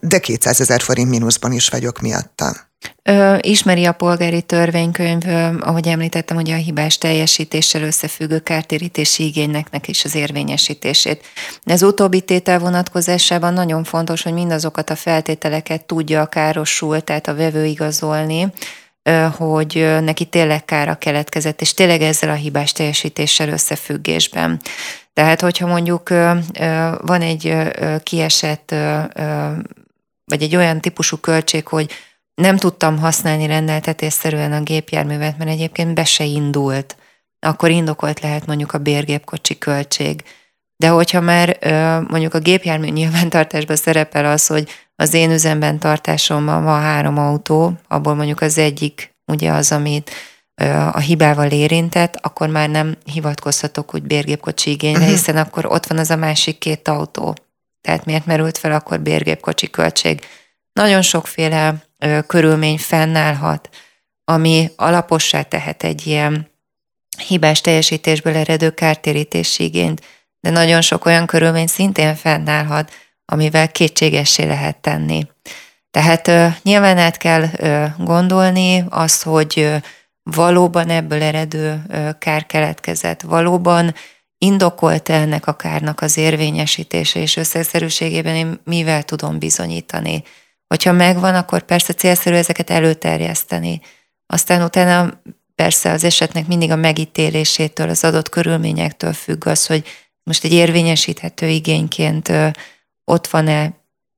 de 0.00 0.18
200 0.18 0.60
ezer 0.60 0.80
forint 0.80 1.08
mínuszban 1.08 1.52
is 1.52 1.68
vagyok 1.68 2.00
miatta. 2.00 2.72
Ö, 3.02 3.36
ismeri 3.40 3.84
a 3.84 3.92
polgári 3.92 4.42
törvénykönyv, 4.42 5.26
ö, 5.26 5.58
ahogy 5.60 5.88
említettem, 5.88 6.36
hogy 6.36 6.50
a 6.50 6.54
hibás 6.54 6.98
teljesítéssel 6.98 7.82
összefüggő 7.82 8.38
kártérítési 8.38 9.24
igénynek 9.24 9.88
is 9.88 10.04
az 10.04 10.14
érvényesítését. 10.14 11.24
Ez 11.64 11.82
utóbbi 11.82 12.20
tétel 12.20 12.58
vonatkozásában 12.58 13.52
nagyon 13.52 13.84
fontos, 13.84 14.22
hogy 14.22 14.32
mindazokat 14.32 14.90
a 14.90 14.96
feltételeket 14.96 15.84
tudja 15.84 16.20
a 16.20 16.26
károsul, 16.26 17.00
tehát 17.00 17.28
a 17.28 17.34
vevő 17.34 17.64
igazolni, 17.64 18.52
ö, 19.02 19.26
hogy 19.36 19.96
neki 20.00 20.24
tényleg 20.24 20.64
kára 20.64 20.94
keletkezett, 20.94 21.60
és 21.60 21.74
tényleg 21.74 22.02
ezzel 22.02 22.30
a 22.30 22.34
hibás 22.34 22.72
teljesítéssel 22.72 23.48
összefüggésben. 23.48 24.60
Tehát, 25.12 25.40
hogyha 25.40 25.66
mondjuk 25.66 26.08
van 27.00 27.20
egy 27.20 27.56
kiesett, 28.02 28.74
vagy 30.24 30.42
egy 30.42 30.56
olyan 30.56 30.80
típusú 30.80 31.16
költség, 31.16 31.66
hogy 31.66 31.90
nem 32.34 32.56
tudtam 32.56 32.98
használni 32.98 33.46
rendeltetésszerűen 33.46 34.52
a 34.52 34.62
gépjárművet, 34.62 35.38
mert 35.38 35.50
egyébként 35.50 35.94
be 35.94 36.04
se 36.04 36.24
indult, 36.24 36.96
akkor 37.46 37.70
indokolt 37.70 38.20
lehet 38.20 38.46
mondjuk 38.46 38.72
a 38.72 38.78
bérgépkocsi 38.78 39.58
költség. 39.58 40.24
De 40.76 40.88
hogyha 40.88 41.20
már 41.20 41.58
mondjuk 42.08 42.34
a 42.34 42.38
gépjármű 42.38 42.88
nyilvántartásban 42.88 43.76
szerepel 43.76 44.24
az, 44.24 44.46
hogy 44.46 44.68
az 44.96 45.14
én 45.14 45.30
üzemben 45.30 45.78
tartásomban 45.78 46.64
van 46.64 46.80
három 46.80 47.18
autó, 47.18 47.72
abból 47.88 48.14
mondjuk 48.14 48.40
az 48.40 48.58
egyik 48.58 49.14
ugye 49.26 49.50
az, 49.50 49.72
amit 49.72 50.10
a 50.92 50.98
hibával 50.98 51.50
érintett, 51.50 52.16
akkor 52.20 52.48
már 52.48 52.68
nem 52.70 52.96
hivatkozhatok 53.04 53.94
úgy 53.94 54.02
bérgépkocsi 54.02 54.70
igényre, 54.70 54.98
uh-huh. 54.98 55.14
hiszen 55.14 55.36
akkor 55.36 55.66
ott 55.66 55.86
van 55.86 55.98
az 55.98 56.10
a 56.10 56.16
másik 56.16 56.58
két 56.58 56.88
autó. 56.88 57.34
Tehát 57.84 58.04
miért 58.04 58.26
merült 58.26 58.58
fel 58.58 58.72
akkor 58.72 59.00
bérgépkocsi 59.00 59.70
költség? 59.70 60.26
Nagyon 60.72 61.02
sokféle 61.02 61.74
ö, 61.98 62.18
körülmény 62.26 62.78
fennállhat, 62.78 63.68
ami 64.24 64.70
alapossá 64.76 65.42
tehet 65.42 65.82
egy 65.82 66.06
ilyen 66.06 66.50
hibás 67.26 67.60
teljesítésből 67.60 68.36
eredő 68.36 68.70
kártérítési 68.70 69.64
igényt, 69.64 70.04
de 70.40 70.50
nagyon 70.50 70.80
sok 70.80 71.04
olyan 71.04 71.26
körülmény 71.26 71.66
szintén 71.66 72.14
fennállhat, 72.14 72.92
amivel 73.24 73.68
kétségessé 73.68 74.44
lehet 74.44 74.76
tenni. 74.76 75.26
Tehát 75.90 76.28
ö, 76.28 76.46
nyilván 76.62 76.98
át 76.98 77.16
kell 77.16 77.44
ö, 77.56 77.84
gondolni 77.98 78.84
azt, 78.88 79.22
hogy 79.22 79.54
ö, 79.56 79.76
valóban 80.22 80.88
ebből 80.88 81.22
eredő 81.22 81.82
kár 82.18 82.46
keletkezett, 82.46 83.20
valóban 83.20 83.94
indokolt 84.44 85.08
-e 85.08 85.14
ennek 85.14 85.46
a 85.46 85.52
kárnak 85.52 86.00
az 86.00 86.16
érvényesítése 86.16 87.20
és 87.20 87.36
összeszerűségében 87.36 88.34
én 88.34 88.60
mivel 88.64 89.02
tudom 89.02 89.38
bizonyítani. 89.38 90.22
Hogyha 90.66 90.92
megvan, 90.92 91.34
akkor 91.34 91.62
persze 91.62 91.92
célszerű 91.92 92.36
ezeket 92.36 92.70
előterjeszteni. 92.70 93.80
Aztán 94.26 94.62
utána 94.62 95.20
persze 95.54 95.90
az 95.90 96.04
esetnek 96.04 96.46
mindig 96.46 96.70
a 96.70 96.76
megítélésétől, 96.76 97.88
az 97.88 98.04
adott 98.04 98.28
körülményektől 98.28 99.12
függ 99.12 99.46
az, 99.46 99.66
hogy 99.66 99.84
most 100.22 100.44
egy 100.44 100.52
érvényesíthető 100.52 101.48
igényként 101.48 102.32
ott 103.04 103.26
van-e, 103.26 103.72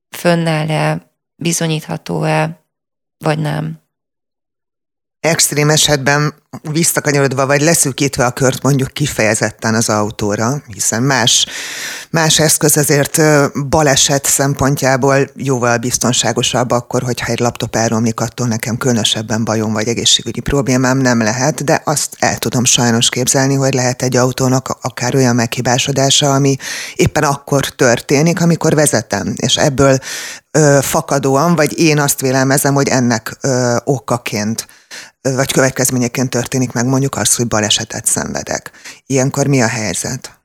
fönnáll-e, 0.09 1.11
bizonyítható-e, 1.35 2.63
vagy 3.17 3.39
nem 3.39 3.85
extrém 5.27 5.69
esetben 5.69 6.33
visszakanyarodva, 6.61 7.45
vagy 7.45 7.61
leszűkítve 7.61 8.25
a 8.25 8.31
kört 8.31 8.63
mondjuk 8.63 8.93
kifejezetten 8.93 9.75
az 9.75 9.89
autóra, 9.89 10.61
hiszen 10.67 11.03
más, 11.03 11.45
más 12.09 12.39
eszköz 12.39 12.77
azért 12.77 13.21
baleset 13.69 14.25
szempontjából 14.25 15.29
jóval 15.35 15.77
biztonságosabb 15.77 16.71
akkor, 16.71 17.01
hogyha 17.01 17.31
egy 17.31 17.39
laptop 17.39 17.75
elromlik, 17.75 18.19
attól 18.19 18.47
nekem 18.47 18.77
különösebben 18.77 19.43
bajom 19.43 19.73
vagy 19.73 19.87
egészségügyi 19.87 20.39
problémám 20.39 20.97
nem 20.97 21.21
lehet, 21.21 21.63
de 21.63 21.81
azt 21.85 22.15
el 22.19 22.37
tudom 22.37 22.65
sajnos 22.65 23.09
képzelni, 23.09 23.55
hogy 23.55 23.73
lehet 23.73 24.01
egy 24.01 24.15
autónak 24.15 24.77
akár 24.81 25.15
olyan 25.15 25.35
meghibásodása, 25.35 26.33
ami 26.33 26.55
éppen 26.95 27.23
akkor 27.23 27.65
történik, 27.65 28.41
amikor 28.41 28.75
vezetem, 28.75 29.33
és 29.35 29.55
ebből 29.55 29.97
ö, 30.51 30.79
fakadóan, 30.81 31.55
vagy 31.55 31.79
én 31.79 31.99
azt 31.99 32.21
vélelmezem, 32.21 32.73
hogy 32.73 32.87
ennek 32.87 33.37
ö, 33.41 33.75
okaként 33.83 34.67
vagy 35.35 35.51
következményeként 35.51 36.29
történik 36.29 36.71
meg 36.71 36.85
mondjuk 36.85 37.15
az, 37.15 37.35
hogy 37.35 37.47
balesetet 37.47 38.05
szenvedek. 38.05 38.71
Ilyenkor 39.05 39.47
mi 39.47 39.61
a 39.61 39.67
helyzet? 39.67 40.37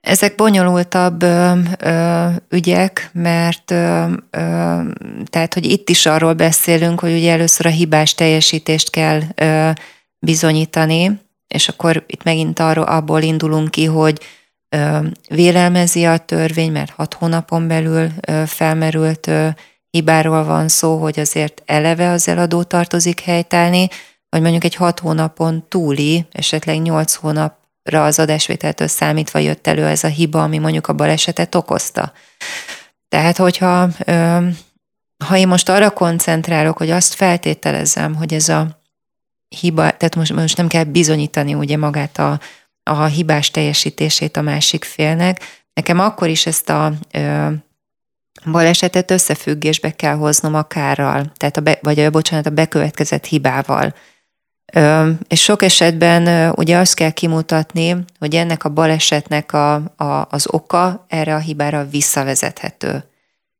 Ezek 0.00 0.34
bonyolultabb 0.34 1.22
ö, 1.22 1.52
ö, 1.78 2.26
ügyek, 2.50 3.10
mert 3.12 3.70
ö, 3.70 4.04
ö, 4.30 4.80
tehát, 5.24 5.54
hogy 5.54 5.64
itt 5.64 5.88
is 5.88 6.06
arról 6.06 6.32
beszélünk, 6.32 7.00
hogy 7.00 7.12
ugye 7.12 7.32
először 7.32 7.66
a 7.66 7.70
hibás 7.70 8.14
teljesítést 8.14 8.90
kell 8.90 9.20
ö, 9.34 9.70
bizonyítani, 10.18 11.20
és 11.48 11.68
akkor 11.68 12.04
itt 12.06 12.22
megint 12.22 12.58
arról, 12.58 12.84
abból 12.84 13.22
indulunk 13.22 13.70
ki, 13.70 13.84
hogy 13.84 14.20
ö, 14.68 14.98
vélelmezi 15.28 16.04
a 16.04 16.18
törvény, 16.18 16.72
mert 16.72 16.90
hat 16.90 17.14
hónapon 17.14 17.68
belül 17.68 18.08
ö, 18.26 18.42
felmerült 18.46 19.26
ö, 19.26 19.48
hibáról 19.90 20.44
van 20.44 20.68
szó, 20.68 20.96
hogy 20.96 21.20
azért 21.20 21.62
eleve 21.66 22.10
az 22.10 22.28
eladó 22.28 22.62
tartozik 22.62 23.20
helytállni, 23.20 23.88
vagy 24.28 24.40
mondjuk 24.40 24.64
egy 24.64 24.74
hat 24.74 24.98
hónapon 24.98 25.64
túli, 25.68 26.26
esetleg 26.32 26.82
nyolc 26.82 27.14
hónapra 27.14 28.04
az 28.04 28.18
adásvételtől 28.18 28.88
számítva 28.88 29.38
jött 29.38 29.66
elő 29.66 29.86
ez 29.86 30.04
a 30.04 30.08
hiba, 30.08 30.42
ami 30.42 30.58
mondjuk 30.58 30.86
a 30.86 30.92
balesetet 30.92 31.54
okozta. 31.54 32.12
Tehát, 33.08 33.36
hogyha 33.36 33.88
ha 35.24 35.36
én 35.36 35.48
most 35.48 35.68
arra 35.68 35.90
koncentrálok, 35.90 36.78
hogy 36.78 36.90
azt 36.90 37.14
feltételezem, 37.14 38.14
hogy 38.14 38.34
ez 38.34 38.48
a 38.48 38.80
hiba, 39.48 39.82
tehát 39.82 40.16
most, 40.16 40.32
most 40.32 40.56
nem 40.56 40.68
kell 40.68 40.84
bizonyítani 40.84 41.54
ugye 41.54 41.76
magát 41.76 42.18
a, 42.18 42.40
a 42.82 43.04
hibás 43.04 43.50
teljesítését 43.50 44.36
a 44.36 44.42
másik 44.42 44.84
félnek, 44.84 45.64
nekem 45.72 45.98
akkor 45.98 46.28
is 46.28 46.46
ezt 46.46 46.70
a 46.70 46.92
balesetet 48.44 49.10
összefüggésbe 49.10 49.90
kell 49.90 50.14
hoznom 50.14 50.54
a 50.54 50.62
kárral, 50.62 51.32
tehát 51.36 51.56
a 51.56 51.60
be, 51.60 51.78
vagy 51.82 52.00
a, 52.00 52.10
bocsánat, 52.10 52.46
a 52.46 52.50
bekövetkezett 52.50 53.26
hibával. 53.26 53.94
Ö, 54.72 55.10
és 55.28 55.42
sok 55.42 55.62
esetben 55.62 56.52
ugye 56.56 56.76
azt 56.76 56.94
kell 56.94 57.10
kimutatni, 57.10 57.96
hogy 58.18 58.34
ennek 58.34 58.64
a 58.64 58.68
balesetnek 58.68 59.52
a, 59.52 59.74
a, 59.74 60.26
az 60.30 60.46
oka 60.50 61.04
erre 61.08 61.34
a 61.34 61.38
hibára 61.38 61.86
visszavezethető. 61.90 63.04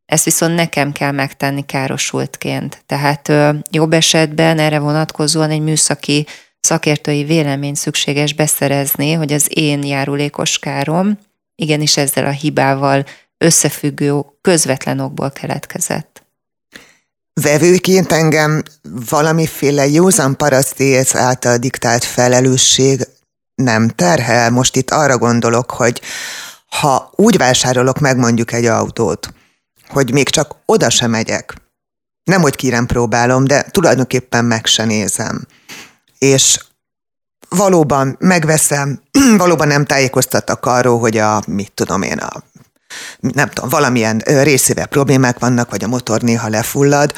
Ezt 0.07 0.25
viszont 0.25 0.55
nekem 0.55 0.93
kell 0.93 1.12
megtenni 1.12 1.67
károsultként. 1.67 2.83
Tehát 2.87 3.29
ö, 3.29 3.55
jobb 3.71 3.93
esetben 3.93 4.59
erre 4.59 4.79
vonatkozóan 4.79 5.51
egy 5.51 5.61
műszaki 5.61 6.27
szakértői 6.61 7.25
vélemény 7.25 7.75
szükséges 7.75 8.33
beszerezni, 8.33 9.12
hogy 9.12 9.33
az 9.33 9.49
én 9.51 9.83
járulékos 9.83 10.59
károm 10.59 11.19
igenis 11.61 11.97
ezzel 11.97 12.25
a 12.25 12.31
hibával 12.31 13.05
összefüggő 13.38 14.20
közvetlen 14.40 15.01
okból 15.01 15.31
keletkezett. 15.31 16.22
Vevőként 17.33 18.12
engem 18.12 18.62
valamiféle 19.09 19.87
józan 19.87 20.37
parasztész 20.37 21.14
által 21.14 21.57
diktált 21.57 22.05
felelősség 22.05 23.07
nem 23.55 23.88
terhel. 23.88 24.51
Most 24.51 24.77
itt 24.77 24.90
arra 24.90 25.18
gondolok, 25.18 25.70
hogy 25.70 26.01
ha 26.68 27.12
úgy 27.16 27.37
vásárolok 27.37 27.98
meg 27.98 28.16
mondjuk 28.16 28.53
egy 28.53 28.64
autót, 28.64 29.33
hogy 29.88 30.12
még 30.12 30.29
csak 30.29 30.55
oda 30.64 30.90
sem 30.90 31.11
megyek, 31.11 31.55
nem, 32.24 32.40
hogy 32.40 32.57
kérem 32.57 32.87
próbálom, 32.87 33.44
de 33.44 33.62
tulajdonképpen 33.62 34.44
meg 34.44 34.66
se 34.66 34.85
nézem. 34.85 35.46
És 36.18 36.64
valóban 37.48 38.16
megveszem, 38.20 39.03
valóban 39.37 39.66
nem 39.66 39.85
tájékoztattak 39.85 40.66
arról, 40.66 40.98
hogy 40.98 41.16
a, 41.16 41.42
mit 41.46 41.72
tudom 41.72 42.03
én, 42.03 42.18
a 42.18 42.42
nem 43.18 43.48
tudom, 43.48 43.70
valamilyen 43.70 44.18
részével 44.18 44.87
problémák 44.87 45.38
vannak, 45.38 45.70
vagy 45.70 45.85
a 45.85 45.88
motor 45.88 46.20
néha 46.20 46.48
lefullad, 46.48 47.12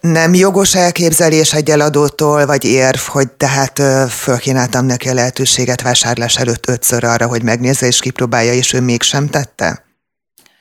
nem 0.00 0.34
jogos 0.34 0.74
elképzelés 0.74 1.52
egy 1.52 1.70
eladótól, 1.70 2.46
vagy 2.46 2.64
érv, 2.64 2.98
hogy 2.98 3.30
tehát 3.30 3.82
fölkínáltam 4.10 4.86
neki 4.86 5.08
a 5.08 5.14
lehetőséget 5.14 5.82
vásárlás 5.82 6.36
előtt 6.36 6.68
ötször 6.68 7.04
arra, 7.04 7.26
hogy 7.26 7.42
megnézze 7.42 7.86
és 7.86 8.00
kipróbálja, 8.00 8.52
és 8.52 8.72
ő 8.72 8.80
mégsem 8.80 9.28
tette? 9.28 9.84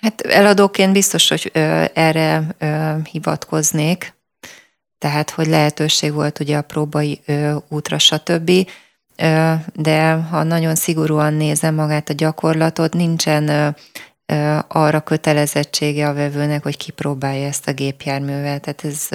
Hát 0.01 0.21
eladóként 0.21 0.93
biztos, 0.93 1.29
hogy 1.29 1.51
ö, 1.53 1.83
erre 1.93 2.43
ö, 2.59 2.91
hivatkoznék, 3.11 4.13
tehát 4.97 5.29
hogy 5.29 5.47
lehetőség 5.47 6.13
volt 6.13 6.39
ugye 6.39 6.57
a 6.57 6.61
próbai 6.61 7.21
ö, 7.25 7.55
útra, 7.69 7.99
stb. 7.99 8.51
de 9.73 10.11
ha 10.11 10.43
nagyon 10.43 10.75
szigorúan 10.75 11.33
nézem 11.33 11.75
magát 11.75 12.09
a 12.09 12.13
gyakorlatot, 12.13 12.93
nincsen 12.93 13.75
arra 14.67 14.99
kötelezettsége 14.99 16.07
a 16.07 16.13
vevőnek, 16.13 16.63
hogy 16.63 16.77
kipróbálja 16.77 17.47
ezt 17.47 17.67
a 17.67 17.73
gépjárművet. 17.73 18.61
Tehát 18.61 18.85
ez 18.85 19.07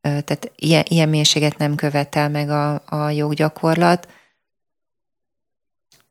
tehát 0.00 0.52
ilyen, 0.56 0.84
ilyen 0.88 1.08
mélységet 1.08 1.58
nem 1.58 1.74
követel 1.74 2.28
meg 2.28 2.50
a, 2.50 2.82
a 2.86 3.10
joggyakorlat. 3.10 4.08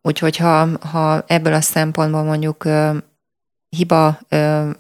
Úgyhogy 0.01 0.37
ha, 0.37 0.67
ha 0.87 1.23
ebből 1.27 1.53
a 1.53 1.61
szempontból 1.61 2.23
mondjuk 2.23 2.67
hiba 3.69 4.19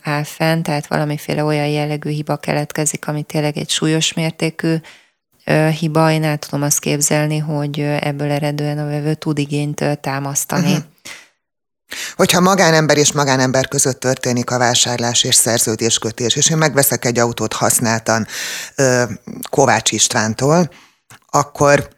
áll 0.01 0.23
fenn, 0.23 0.61
tehát 0.61 0.87
valamiféle 0.87 1.43
olyan 1.43 1.67
jellegű 1.67 2.09
hiba 2.09 2.37
keletkezik, 2.37 3.07
ami 3.07 3.23
tényleg 3.23 3.57
egy 3.57 3.69
súlyos 3.69 4.13
mértékű 4.13 4.75
hiba, 5.79 6.11
én 6.11 6.23
el 6.23 6.37
tudom 6.37 6.61
azt 6.61 6.79
képzelni, 6.79 7.37
hogy 7.37 7.79
ebből 7.79 8.31
eredően 8.31 8.77
a 8.77 8.85
vevő 8.85 9.13
tud 9.13 9.37
igényt 9.37 9.99
támasztani. 10.01 10.71
Uh-huh. 10.71 10.85
Hogyha 12.15 12.39
magánember 12.39 12.97
és 12.97 13.11
magánember 13.11 13.67
között 13.67 13.99
történik 13.99 14.51
a 14.51 14.57
vásárlás 14.57 15.23
és 15.23 15.35
szerződéskötés, 15.35 16.35
és 16.35 16.49
én 16.49 16.57
megveszek 16.57 17.05
egy 17.05 17.19
autót 17.19 17.53
használtan 17.53 18.27
Kovács 19.49 19.91
Istvántól, 19.91 20.69
akkor 21.29 21.89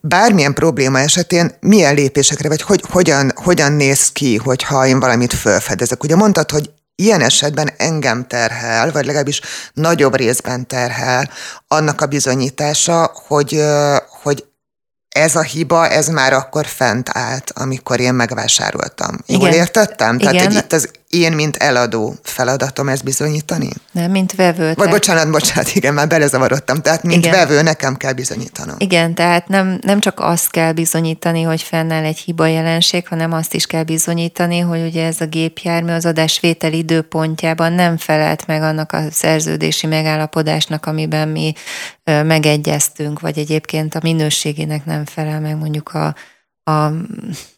bármilyen 0.00 0.54
probléma 0.54 1.00
esetén 1.00 1.56
milyen 1.60 1.94
lépésekre, 1.94 2.48
vagy 2.48 2.62
hogy, 2.62 2.82
hogyan, 2.90 3.32
hogyan 3.34 3.72
néz 3.72 4.12
ki, 4.12 4.36
hogyha 4.36 4.86
én 4.86 5.00
valamit 5.00 5.32
felfedezek. 5.32 6.02
Ugye 6.02 6.16
mondtad, 6.16 6.50
hogy 6.50 6.70
ilyen 6.94 7.20
esetben 7.20 7.70
engem 7.76 8.26
terhel, 8.26 8.92
vagy 8.92 9.04
legalábbis 9.04 9.40
nagyobb 9.72 10.16
részben 10.16 10.66
terhel 10.66 11.30
annak 11.68 12.00
a 12.00 12.06
bizonyítása, 12.06 13.10
hogy, 13.26 13.64
ez 15.12 15.36
a 15.36 15.42
hiba, 15.42 15.88
ez 15.88 16.08
már 16.08 16.32
akkor 16.32 16.66
fent 16.66 17.08
állt, 17.12 17.52
amikor 17.54 18.00
én 18.00 18.14
megvásároltam. 18.14 19.18
Jól 19.26 19.40
Igen. 19.40 19.52
értettem? 19.52 20.18
Igen. 20.18 20.32
Tehát, 20.32 20.46
hogy 20.46 20.56
itt 20.56 20.72
az 20.72 20.90
én, 21.12 21.32
mint 21.32 21.56
eladó 21.56 22.14
feladatom 22.22 22.88
ezt 22.88 23.04
bizonyítani? 23.04 23.68
Nem, 23.90 24.10
mint 24.10 24.34
vevő. 24.34 24.72
Vagy 24.74 24.88
bocsánat, 24.88 25.30
bocsánat, 25.30 25.74
igen, 25.74 25.94
már 25.94 26.08
belezavarodtam. 26.08 26.80
Tehát, 26.80 27.02
mint 27.02 27.26
igen. 27.26 27.38
vevő 27.38 27.62
nekem 27.62 27.96
kell 27.96 28.12
bizonyítanom. 28.12 28.74
Igen, 28.78 29.14
tehát 29.14 29.48
nem, 29.48 29.78
nem 29.80 30.00
csak 30.00 30.20
azt 30.20 30.50
kell 30.50 30.72
bizonyítani, 30.72 31.42
hogy 31.42 31.62
fennáll 31.62 32.04
egy 32.04 32.18
hiba 32.18 32.46
jelenség, 32.46 33.08
hanem 33.08 33.32
azt 33.32 33.54
is 33.54 33.66
kell 33.66 33.82
bizonyítani, 33.82 34.58
hogy 34.58 34.80
ugye 34.80 35.06
ez 35.06 35.20
a 35.20 35.26
gépjármű 35.26 35.92
az 35.92 36.06
adásvétel 36.06 36.72
időpontjában 36.72 37.72
nem 37.72 37.96
felelt 37.96 38.46
meg 38.46 38.62
annak 38.62 38.92
a 38.92 39.02
szerződési 39.10 39.86
megállapodásnak, 39.86 40.86
amiben 40.86 41.28
mi 41.28 41.52
megegyeztünk, 42.04 43.20
vagy 43.20 43.38
egyébként 43.38 43.94
a 43.94 44.00
minőségének 44.02 44.84
nem 44.84 45.04
felel 45.04 45.40
meg 45.40 45.56
mondjuk 45.56 45.88
a, 45.88 46.14
a 46.70 46.92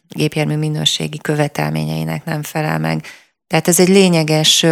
gépjármű 0.09 0.55
minőségi 0.55 1.17
követelményeinek 1.17 2.25
nem 2.25 2.43
felel 2.43 2.79
meg. 2.79 3.05
Tehát 3.47 3.67
ez 3.67 3.79
egy 3.79 3.87
lényeges 3.87 4.65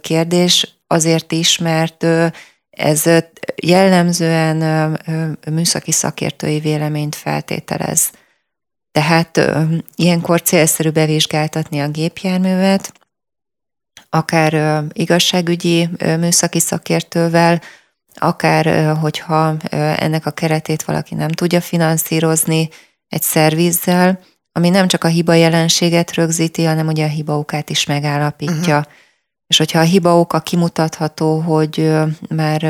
kérdés 0.00 0.74
azért 0.86 1.32
is, 1.32 1.58
mert 1.58 2.06
ez 2.70 3.02
jellemzően 3.62 4.98
műszaki 5.50 5.92
szakértői 5.92 6.60
véleményt 6.60 7.14
feltételez. 7.14 8.10
Tehát 8.92 9.40
ilyenkor 9.94 10.42
célszerű 10.42 10.90
bevizsgáltatni 10.90 11.80
a 11.80 11.88
gépjárművet, 11.88 12.92
akár 14.10 14.82
igazságügyi 14.92 15.88
műszaki 15.98 16.60
szakértővel, 16.60 17.60
akár 18.14 18.96
hogyha 18.96 19.56
ennek 19.96 20.26
a 20.26 20.30
keretét 20.30 20.82
valaki 20.82 21.14
nem 21.14 21.28
tudja 21.28 21.60
finanszírozni 21.60 22.68
egy 23.08 23.22
szervizzel, 23.22 24.20
ami 24.52 24.68
nem 24.68 24.88
csak 24.88 25.04
a 25.04 25.08
hiba 25.08 25.34
jelenséget 25.34 26.14
rögzíti, 26.14 26.64
hanem 26.64 26.86
ugye 26.86 27.04
a 27.04 27.08
hiba 27.08 27.38
okát 27.38 27.70
is 27.70 27.86
megállapítja. 27.86 28.78
Uh-huh. 28.78 28.92
És 29.46 29.56
hogyha 29.56 29.78
a 29.78 29.82
hiba 29.82 30.18
oka 30.18 30.40
kimutatható, 30.40 31.38
hogy 31.38 31.92
már, 32.28 32.60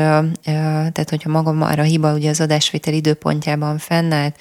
tehát 0.41 1.09
hogyha 1.09 1.29
maga 1.29 1.51
már 1.51 1.79
a 1.79 1.83
hiba 1.83 2.13
ugye 2.13 2.29
az 2.29 2.41
adásvétel 2.41 2.93
időpontjában 2.93 3.77
fennállt, 3.77 4.35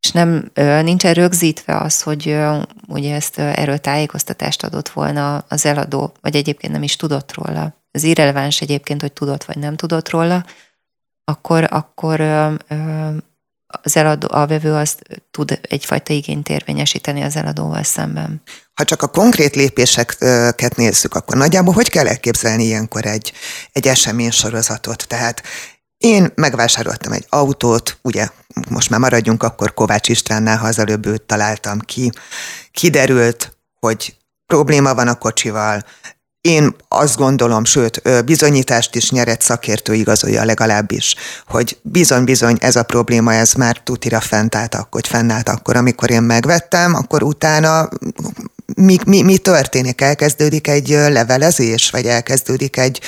és 0.00 0.10
nem 0.10 0.50
nincsen 0.82 1.14
rögzítve 1.14 1.76
az, 1.76 2.02
hogy 2.02 2.38
ugye 2.88 3.14
ezt 3.14 3.38
erről 3.38 3.78
tájékoztatást 3.78 4.64
adott 4.64 4.88
volna 4.88 5.44
az 5.48 5.66
eladó, 5.66 6.12
vagy 6.20 6.36
egyébként 6.36 6.72
nem 6.72 6.82
is 6.82 6.96
tudott 6.96 7.34
róla. 7.34 7.74
Ez 7.90 8.02
irreleváns 8.02 8.60
egyébként, 8.60 9.00
hogy 9.00 9.12
tudott 9.12 9.44
vagy 9.44 9.58
nem 9.58 9.76
tudott 9.76 10.08
róla, 10.08 10.44
akkor, 11.24 11.66
akkor 11.70 12.20
az 13.82 13.96
eladó, 13.96 14.28
a 14.30 14.46
vevő 14.46 14.72
azt 14.72 15.02
tud 15.30 15.60
egyfajta 15.68 16.12
igényt 16.12 16.48
érvényesíteni 16.48 17.22
az 17.22 17.36
eladóval 17.36 17.82
szemben. 17.82 18.42
Ha 18.74 18.84
csak 18.84 19.02
a 19.02 19.06
konkrét 19.06 19.54
lépéseket 19.54 20.76
nézzük, 20.76 21.14
akkor 21.14 21.36
nagyjából 21.36 21.74
hogy 21.74 21.90
kell 21.90 22.06
elképzelni 22.06 22.64
ilyenkor 22.64 23.06
egy, 23.06 23.32
egy 23.72 23.88
eseménysorozatot? 23.88 25.06
Tehát 25.08 25.42
én 25.96 26.32
megvásároltam 26.34 27.12
egy 27.12 27.26
autót, 27.28 27.98
ugye 28.02 28.28
most 28.68 28.90
már 28.90 29.00
maradjunk 29.00 29.42
akkor 29.42 29.74
Kovács 29.74 30.08
Istvánnál, 30.08 30.58
ha 30.58 30.66
az 30.66 30.78
előbb 30.78 31.06
őt 31.06 31.22
találtam 31.22 31.80
ki. 31.80 32.10
Kiderült, 32.70 33.56
hogy 33.80 34.16
probléma 34.46 34.94
van 34.94 35.08
a 35.08 35.18
kocsival, 35.18 35.84
én 36.48 36.74
azt 36.88 37.16
gondolom, 37.16 37.64
sőt, 37.64 38.24
bizonyítást 38.24 38.94
is 38.94 39.10
nyerett 39.10 39.40
szakértő 39.40 39.94
igazolja 39.94 40.44
legalábbis, 40.44 41.14
hogy 41.46 41.78
bizony-bizony 41.82 42.56
ez 42.60 42.76
a 42.76 42.82
probléma, 42.82 43.34
ez 43.34 43.52
már 43.52 43.80
tutira 43.84 44.20
fent 44.20 44.54
állt, 44.54 44.74
akkor, 44.74 44.88
hogy 44.90 45.06
fennállt 45.06 45.48
akkor, 45.48 45.76
amikor 45.76 46.10
én 46.10 46.22
megvettem, 46.22 46.94
akkor 46.94 47.22
utána 47.22 47.88
mi, 48.76 48.96
mi, 49.06 49.22
mi 49.22 49.38
történik? 49.38 50.00
Elkezdődik 50.00 50.68
egy 50.68 50.88
levelezés, 50.88 51.90
vagy 51.90 52.06
elkezdődik 52.06 52.76
egy 52.76 53.00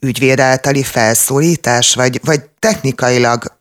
ügyvéd 0.00 0.40
általi 0.40 0.82
felszólítás, 0.82 1.94
vagy, 1.94 2.20
vagy 2.24 2.42
technikailag 2.58 3.58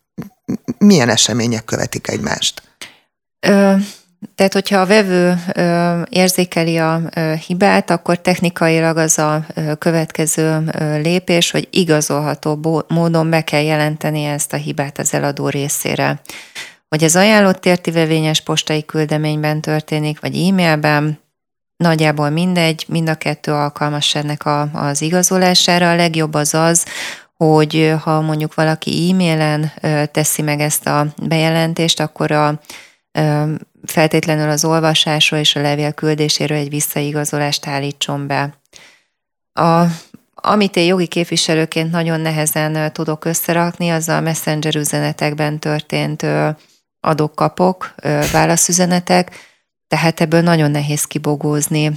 milyen 0.78 1.10
események 1.10 1.66
követik 1.66 2.08
egymást? 2.08 2.62
Ö, 3.40 3.76
tehát, 4.36 4.54
hogyha 4.54 4.80
a 4.80 4.86
vevő 4.86 5.38
érzékeli 6.10 6.78
a 6.78 7.02
hibát, 7.48 7.90
akkor 7.90 8.22
technikailag 8.22 8.98
az 8.98 9.18
a 9.18 9.46
következő 9.80 10.72
lépés, 11.02 11.52
hogy 11.52 11.68
igazolható 11.72 12.84
módon 12.88 13.30
be 13.30 13.42
kell 13.42 13.64
jelenteni 13.64 14.24
ezt 14.24 14.54
a 14.54 14.58
hibát 14.58 15.00
az 15.00 15.14
eladó 15.14 15.50
részére. 15.50 16.22
Hogy 16.90 17.04
ez 17.04 17.16
ajánlott 17.16 17.66
értivevényes 17.66 18.42
postai 18.42 18.86
küldeményben 18.86 19.62
történik, 19.62 20.20
vagy 20.20 20.48
e-mailben, 20.48 21.22
nagyjából 21.78 22.30
mindegy, 22.30 22.86
mind 22.88 23.10
a 23.10 23.16
kettő 23.16 23.52
alkalmas 23.52 24.16
ennek 24.16 24.46
a, 24.46 24.62
az 24.74 25.02
igazolására. 25.02 25.90
A 25.90 25.96
legjobb 25.96 26.34
az 26.34 26.54
az, 26.54 26.86
hogy 27.36 27.94
ha 28.02 28.22
mondjuk 28.22 28.54
valaki 28.54 29.10
e-mailen 29.10 29.72
teszi 30.12 30.42
meg 30.42 30.60
ezt 30.60 30.88
a 30.88 31.08
bejelentést, 31.22 32.00
akkor 32.00 32.32
a 32.32 32.60
feltétlenül 33.86 34.50
az 34.50 34.66
olvasásról 34.66 35.40
és 35.40 35.56
a 35.56 35.62
levél 35.62 35.92
küldéséről 35.92 36.58
egy 36.58 36.70
visszaigazolást 36.70 37.68
állítson 37.68 38.28
be. 38.28 38.58
A, 39.54 39.86
amit 40.36 40.76
én 40.76 40.86
jogi 40.86 41.08
képviselőként 41.08 41.92
nagyon 41.92 42.20
nehezen 42.20 42.94
tudok 42.94 43.26
összerakni, 43.26 43.90
az 43.90 44.10
a 44.10 44.22
messenger 44.22 44.76
üzenetekben 44.76 45.60
történt 45.60 46.26
adok-kapok, 47.00 47.96
válaszüzenetek, 48.32 49.52
tehát 49.88 50.22
ebből 50.22 50.42
nagyon 50.42 50.72
nehéz 50.72 51.04
kibogózni. 51.04 51.92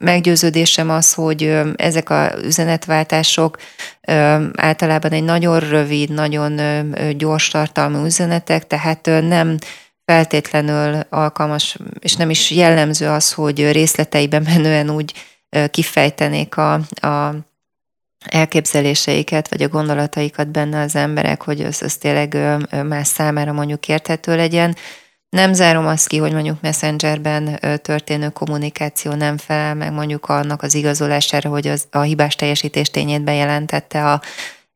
Meggyőződésem 0.00 0.90
az, 0.90 1.14
hogy 1.14 1.60
ezek 1.76 2.10
a 2.10 2.32
üzenetváltások 2.42 3.58
általában 4.54 5.10
egy 5.10 5.24
nagyon 5.24 5.60
rövid, 5.60 6.10
nagyon 6.10 6.60
gyors 7.16 7.48
tartalmú 7.48 8.04
üzenetek, 8.04 8.66
tehát 8.66 9.06
nem 9.06 9.56
feltétlenül 10.04 11.00
alkalmas, 11.08 11.76
és 11.98 12.14
nem 12.14 12.30
is 12.30 12.50
jellemző 12.50 13.08
az, 13.08 13.32
hogy 13.32 13.72
részleteiben 13.72 14.42
menően 14.42 14.90
úgy 14.90 15.12
kifejtenék 15.70 16.56
a, 16.56 16.72
a 17.06 17.34
elképzeléseiket, 18.26 19.48
vagy 19.48 19.62
a 19.62 19.68
gondolataikat 19.68 20.48
benne 20.48 20.80
az 20.80 20.96
emberek, 20.96 21.42
hogy 21.42 21.60
ez, 21.60 21.82
ez 21.82 21.96
tényleg 21.96 22.36
más 22.86 23.06
számára 23.06 23.52
mondjuk 23.52 23.88
érthető 23.88 24.36
legyen. 24.36 24.76
Nem 25.28 25.52
zárom 25.52 25.86
azt 25.86 26.08
ki, 26.08 26.16
hogy 26.16 26.32
mondjuk 26.32 26.60
messengerben 26.60 27.58
történő 27.82 28.28
kommunikáció 28.28 29.12
nem 29.12 29.36
felel 29.36 29.74
meg 29.74 29.92
mondjuk 29.92 30.28
annak 30.28 30.62
az 30.62 30.74
igazolására, 30.74 31.50
hogy 31.50 31.66
az, 31.66 31.86
a 31.90 32.00
hibás 32.00 32.34
teljesítés 32.34 32.90
tényét 32.90 33.22
bejelentette 33.22 34.10
a 34.10 34.22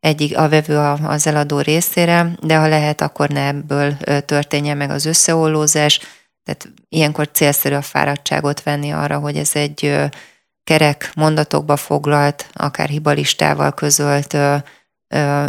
egyik 0.01 0.36
a 0.38 0.49
vevő 0.49 0.78
az 1.03 1.26
eladó 1.26 1.61
részére, 1.61 2.30
de 2.40 2.57
ha 2.57 2.68
lehet, 2.68 3.01
akkor 3.01 3.28
ne 3.28 3.47
ebből 3.47 3.97
történjen 4.24 4.76
meg 4.76 4.90
az 4.90 5.05
összeollózás, 5.05 6.01
tehát 6.44 6.68
ilyenkor 6.88 7.30
célszerű 7.32 7.74
a 7.74 7.82
fáradtságot 7.82 8.62
venni 8.62 8.90
arra, 8.90 9.18
hogy 9.18 9.36
ez 9.36 9.51
egy 9.55 9.99
kerek 10.64 11.11
mondatokba 11.14 11.76
foglalt, 11.76 12.47
akár 12.53 12.88
hibalistával 12.88 13.72
közölt 13.72 14.36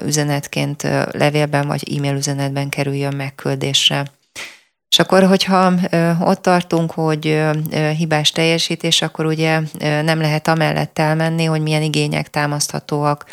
üzenetként 0.05 0.81
levélben 1.11 1.67
vagy 1.67 1.97
e-mail 1.97 2.15
üzenetben 2.15 2.69
kerüljön 2.69 3.15
megküldésre. 3.15 4.05
És 4.89 4.99
akkor, 4.99 5.23
hogyha 5.23 5.73
ott 6.19 6.41
tartunk, 6.41 6.91
hogy 6.91 7.43
hibás 7.97 8.31
teljesítés, 8.31 9.01
akkor 9.01 9.25
ugye 9.25 9.61
nem 9.79 10.21
lehet 10.21 10.47
amellett 10.47 10.99
elmenni, 10.99 11.45
hogy 11.45 11.61
milyen 11.61 11.81
igények 11.81 12.29
támaszthatóak 12.29 13.25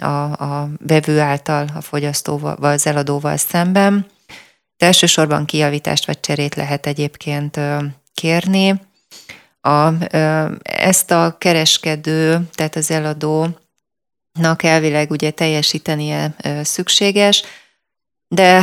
a, 0.00 0.32
a 0.32 0.68
vevő 0.86 1.20
által, 1.20 1.68
a 1.74 1.80
fogyasztóval, 1.80 2.54
az 2.54 2.86
eladóval 2.86 3.36
szemben. 3.36 4.06
De 4.76 4.86
elsősorban 4.86 5.44
kijavítást 5.44 6.06
vagy 6.06 6.20
cserét 6.20 6.54
lehet 6.54 6.86
egyébként 6.86 7.60
kérni. 8.14 8.80
A, 9.60 9.88
ezt 10.62 11.10
a 11.10 11.36
kereskedő, 11.38 12.48
tehát 12.54 12.76
az 12.76 12.90
eladónak 12.90 14.62
elvileg 14.62 15.10
ugye 15.10 15.30
teljesítenie 15.30 16.34
szükséges, 16.62 17.42
de 18.28 18.62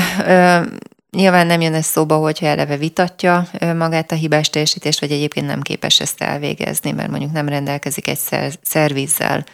Nyilván 1.12 1.48
nem 1.48 1.62
jön 1.62 1.74
ez 1.74 1.86
szóba, 1.86 2.18
hogyha 2.18 2.46
eleve 2.46 2.78
vitatja 2.78 3.48
magát 3.76 4.12
a 4.12 4.16
hibás 4.16 4.50
teljesítést, 4.50 5.00
vagy 5.00 5.12
egyébként 5.12 5.46
nem 5.46 5.62
képes 5.62 6.00
ezt 6.00 6.22
elvégezni, 6.22 6.92
mert 6.92 7.10
mondjuk 7.10 7.32
nem 7.32 7.50
rendelkezik 7.50 8.08
egy 8.08 8.20
szervizzel 8.62 9.46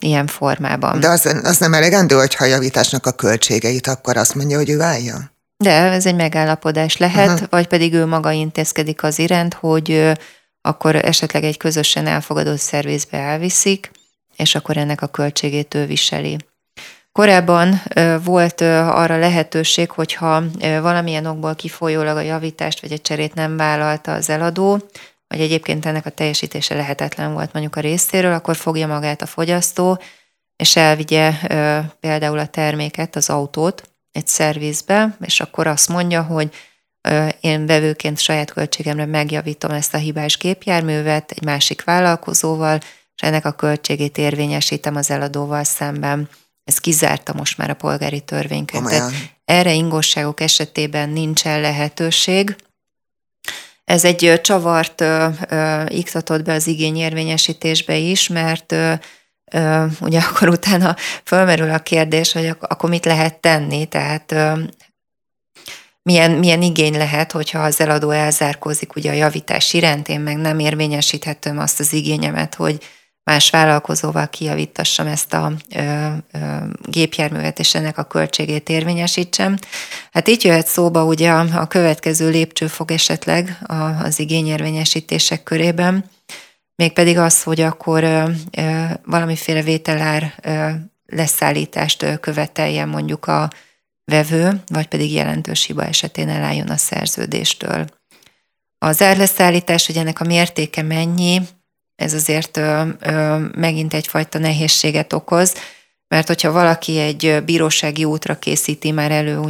ilyen 0.00 0.26
formában. 0.26 1.00
De 1.00 1.08
az, 1.08 1.36
az 1.42 1.58
nem 1.58 1.74
elegendő, 1.74 2.14
hogyha 2.14 2.44
a 2.44 2.48
javításnak 2.48 3.06
a 3.06 3.12
költségeit, 3.12 3.86
akkor 3.86 4.16
azt 4.16 4.34
mondja, 4.34 4.56
hogy 4.56 4.70
ő 4.70 4.76
válja? 4.76 5.32
De 5.56 5.70
ez 5.70 6.06
egy 6.06 6.14
megállapodás 6.14 6.96
lehet, 6.96 7.30
uh-huh. 7.30 7.48
vagy 7.50 7.66
pedig 7.66 7.94
ő 7.94 8.06
maga 8.06 8.30
intézkedik 8.30 9.02
az 9.02 9.18
iránt, 9.18 9.54
hogy 9.54 10.12
akkor 10.62 10.96
esetleg 10.96 11.44
egy 11.44 11.56
közösen 11.56 12.06
elfogadott 12.06 12.58
szervizbe 12.58 13.18
elviszik, 13.18 13.90
és 14.36 14.54
akkor 14.54 14.76
ennek 14.76 15.02
a 15.02 15.06
költségét 15.06 15.74
ő 15.74 15.86
viseli. 15.86 16.36
Korábban 17.12 17.82
volt 18.24 18.60
arra 18.60 19.18
lehetőség, 19.18 19.90
hogyha 19.90 20.42
valamilyen 20.60 21.26
okból 21.26 21.54
kifolyólag 21.54 22.16
a 22.16 22.20
javítást 22.20 22.80
vagy 22.80 22.92
a 22.92 22.98
cserét 22.98 23.34
nem 23.34 23.56
vállalta 23.56 24.12
az 24.12 24.30
eladó, 24.30 24.78
vagy 25.30 25.40
egyébként 25.40 25.86
ennek 25.86 26.06
a 26.06 26.10
teljesítése 26.10 26.74
lehetetlen 26.74 27.32
volt 27.32 27.52
mondjuk 27.52 27.76
a 27.76 27.80
részéről, 27.80 28.32
akkor 28.32 28.56
fogja 28.56 28.86
magát 28.86 29.22
a 29.22 29.26
fogyasztó, 29.26 30.00
és 30.56 30.76
elvigye 30.76 31.32
például 32.00 32.38
a 32.38 32.46
terméket, 32.46 33.16
az 33.16 33.30
autót 33.30 33.82
egy 34.12 34.26
szervizbe, 34.26 35.16
és 35.20 35.40
akkor 35.40 35.66
azt 35.66 35.88
mondja, 35.88 36.22
hogy 36.22 36.54
én 37.40 37.66
vevőként 37.66 38.18
saját 38.18 38.52
költségemre 38.52 39.06
megjavítom 39.06 39.70
ezt 39.70 39.94
a 39.94 39.98
hibás 39.98 40.38
gépjárművet 40.38 41.30
egy 41.30 41.44
másik 41.44 41.84
vállalkozóval, 41.84 42.78
és 43.14 43.22
ennek 43.22 43.44
a 43.44 43.52
költségét 43.52 44.18
érvényesítem 44.18 44.96
az 44.96 45.10
eladóval 45.10 45.64
szemben. 45.64 46.28
Ez 46.64 46.78
kizárta 46.78 47.32
most 47.32 47.58
már 47.58 47.70
a 47.70 47.74
polgári 47.74 48.20
törvénykönyv. 48.20 48.84
Tehát 48.84 49.12
erre 49.44 49.72
ingosságok 49.72 50.40
esetében 50.40 51.08
nincsen 51.08 51.60
lehetőség. 51.60 52.56
Ez 53.90 54.04
egy 54.04 54.40
csavart 54.42 55.00
ö, 55.00 55.26
ö, 55.48 55.84
iktatott 55.88 56.42
be 56.42 56.52
az 56.52 56.66
igényérvényesítésbe 56.66 57.96
is, 57.96 58.28
mert 58.28 58.72
ö, 58.72 58.92
ö, 59.52 59.84
ugye 60.00 60.20
akkor 60.30 60.48
utána 60.48 60.96
fölmerül 61.24 61.70
a 61.70 61.78
kérdés, 61.78 62.32
hogy 62.32 62.56
akkor 62.60 62.90
mit 62.90 63.04
lehet 63.04 63.40
tenni, 63.40 63.86
tehát 63.86 64.32
ö, 64.32 64.52
milyen, 66.02 66.30
milyen 66.30 66.62
igény 66.62 66.96
lehet, 66.96 67.32
hogyha 67.32 67.58
az 67.58 67.80
eladó 67.80 68.10
elzárkózik 68.10 68.96
ugye 68.96 69.10
a 69.10 69.14
javítás 69.14 69.72
iránt, 69.72 70.08
én 70.08 70.20
meg 70.20 70.36
nem 70.36 70.58
érvényesíthetem 70.58 71.58
azt 71.58 71.80
az 71.80 71.92
igényemet, 71.92 72.54
hogy 72.54 72.78
más 73.30 73.50
vállalkozóval 73.50 74.28
kijavítassam 74.28 75.06
ezt 75.06 75.32
a 75.34 75.52
ö, 75.74 76.06
ö, 76.32 76.38
gépjárművet, 76.82 77.58
és 77.58 77.74
ennek 77.74 77.98
a 77.98 78.04
költségét 78.04 78.68
érvényesítsem. 78.68 79.56
Hát 80.12 80.28
így 80.28 80.44
jöhet 80.44 80.66
szóba 80.66 81.04
ugye 81.04 81.30
a, 81.30 81.60
a 81.60 81.66
következő 81.66 82.30
lépcsőfok 82.30 82.90
esetleg 82.90 83.58
a, 83.66 83.74
az 83.74 84.18
igényérvényesítések 84.18 85.42
körében, 85.42 86.04
mégpedig 86.74 87.18
az, 87.18 87.42
hogy 87.42 87.60
akkor 87.60 88.04
ö, 88.04 88.24
ö, 88.50 88.84
valamiféle 89.04 89.62
vételár 89.62 90.34
ö, 90.42 90.68
leszállítást 91.06 92.20
követeljen 92.20 92.88
mondjuk 92.88 93.26
a 93.26 93.50
vevő, 94.04 94.62
vagy 94.66 94.86
pedig 94.86 95.12
jelentős 95.12 95.64
hiba 95.64 95.84
esetén 95.84 96.28
elálljon 96.28 96.68
a 96.68 96.76
szerződéstől. 96.76 97.86
Az 98.78 99.02
árleszállítás, 99.02 99.86
hogy 99.86 99.96
ennek 99.96 100.20
a 100.20 100.24
mértéke 100.24 100.82
mennyi, 100.82 101.40
ez 102.00 102.14
azért 102.14 102.56
ö, 102.56 102.82
ö, 103.00 103.38
megint 103.54 103.94
egyfajta 103.94 104.38
nehézséget 104.38 105.12
okoz, 105.12 105.54
mert 106.08 106.26
hogyha 106.26 106.52
valaki 106.52 106.98
egy 106.98 107.42
bírósági 107.44 108.04
útra 108.04 108.38
készíti 108.38 108.90
már 108.90 109.10
elő 109.10 109.40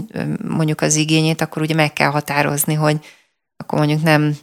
mondjuk 0.48 0.80
az 0.80 0.94
igényét, 0.94 1.40
akkor 1.40 1.62
ugye 1.62 1.74
meg 1.74 1.92
kell 1.92 2.10
határozni, 2.10 2.74
hogy 2.74 2.98
akkor 3.56 3.78
mondjuk 3.78 4.02
nem 4.02 4.36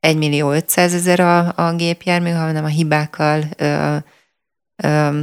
1 0.00 0.16
millió 0.16 0.50
500 0.50 0.94
ezer 0.94 1.20
a, 1.20 1.52
a 1.56 1.74
gépjármű, 1.74 2.30
hanem 2.30 2.64
a 2.64 2.68
hibákkal 2.68 3.44
ö, 3.56 3.96
ö, 4.76 5.20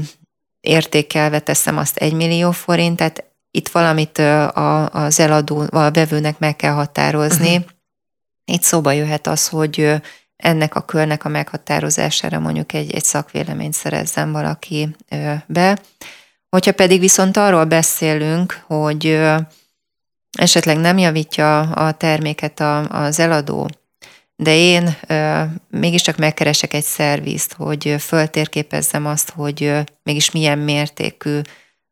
értékelve 0.60 1.40
teszem 1.40 1.78
azt 1.78 1.98
1 1.98 2.14
millió 2.14 2.52
forint, 2.52 2.98
tehát 2.98 3.24
itt 3.52 3.68
valamit 3.68 4.18
a, 4.18 4.90
az 4.90 5.20
eladó, 5.20 5.66
a 5.70 5.92
vevőnek 5.92 6.40
meg 6.40 6.56
kell 6.56 6.74
határozni. 6.74 7.56
Uh-huh. 7.56 7.72
Itt 8.46 8.62
szóba 8.62 8.92
jöhet 8.92 9.28
az, 9.28 9.48
hogy 9.48 10.02
ennek 10.38 10.76
a 10.76 10.82
körnek 10.82 11.26
a 11.26 11.30
meghatározására 11.30 12.40
mondjuk 12.40 12.74
egy, 12.74 12.94
egy 12.94 13.04
szakvéleményt 13.04 13.74
szerezzen 13.74 14.32
valaki 14.32 14.96
be. 15.46 15.80
Hogyha 16.50 16.72
pedig 16.72 17.00
viszont 17.00 17.38
arról 17.38 17.66
beszélünk, 17.66 18.64
hogy 18.68 19.20
esetleg 20.38 20.78
nem 20.78 20.98
javítja 20.98 21.60
a 21.60 21.92
terméket 21.92 22.60
az 22.90 23.20
eladó, 23.20 23.70
de 24.36 24.56
én 24.56 24.98
mégiscsak 25.70 26.18
megkeresek 26.18 26.74
egy 26.74 26.84
szervizt, 26.84 27.54
hogy 27.54 27.96
föltérképezzem 28.00 29.06
azt, 29.06 29.30
hogy 29.30 29.74
mégis 30.04 30.32
milyen 30.32 30.58
mértékű 30.58 31.40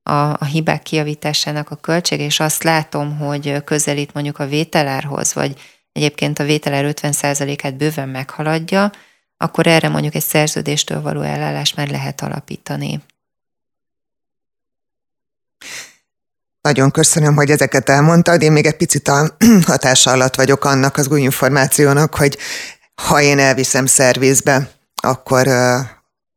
a, 0.04 0.12
a 0.12 0.46
hibák 0.46 0.84
kiavításának 0.84 1.72
a 1.72 1.76
költség, 1.76 2.20
és 2.20 2.40
azt 2.40 2.64
látom, 2.64 3.18
hogy 3.18 3.64
közelít 3.64 4.14
mondjuk 4.14 4.40
a 4.40 4.48
vételárhoz, 4.48 5.34
vagy 5.34 5.56
egyébként 5.96 6.40
a 6.40 6.44
vételár 6.44 6.94
50%-át 7.02 7.76
bőven 7.76 8.10
meghaladja, 8.10 8.92
akkor 9.38 9.68
erre 9.68 9.90
mondjuk 9.90 10.16
egy 10.16 10.24
szerződéstől 10.24 11.02
való 11.02 11.22
elállás 11.22 11.74
már 11.74 11.90
lehet 11.90 12.22
alapítani. 12.22 13.04
Nagyon 16.62 16.92
köszönöm, 16.92 17.36
hogy 17.36 17.50
ezeket 17.50 17.90
elmondtad. 17.90 18.42
Én 18.42 18.52
még 18.52 18.66
egy 18.66 18.78
picit 18.78 19.08
a 19.08 19.36
hatása 19.72 20.12
alatt 20.12 20.36
vagyok 20.36 20.66
annak 20.66 20.98
az 20.98 21.10
új 21.10 21.22
információnak, 21.22 22.16
hogy 22.16 22.38
ha 22.96 23.22
én 23.22 23.40
elviszem 23.40 23.86
szervizbe, 23.86 24.72
akkor 24.96 25.48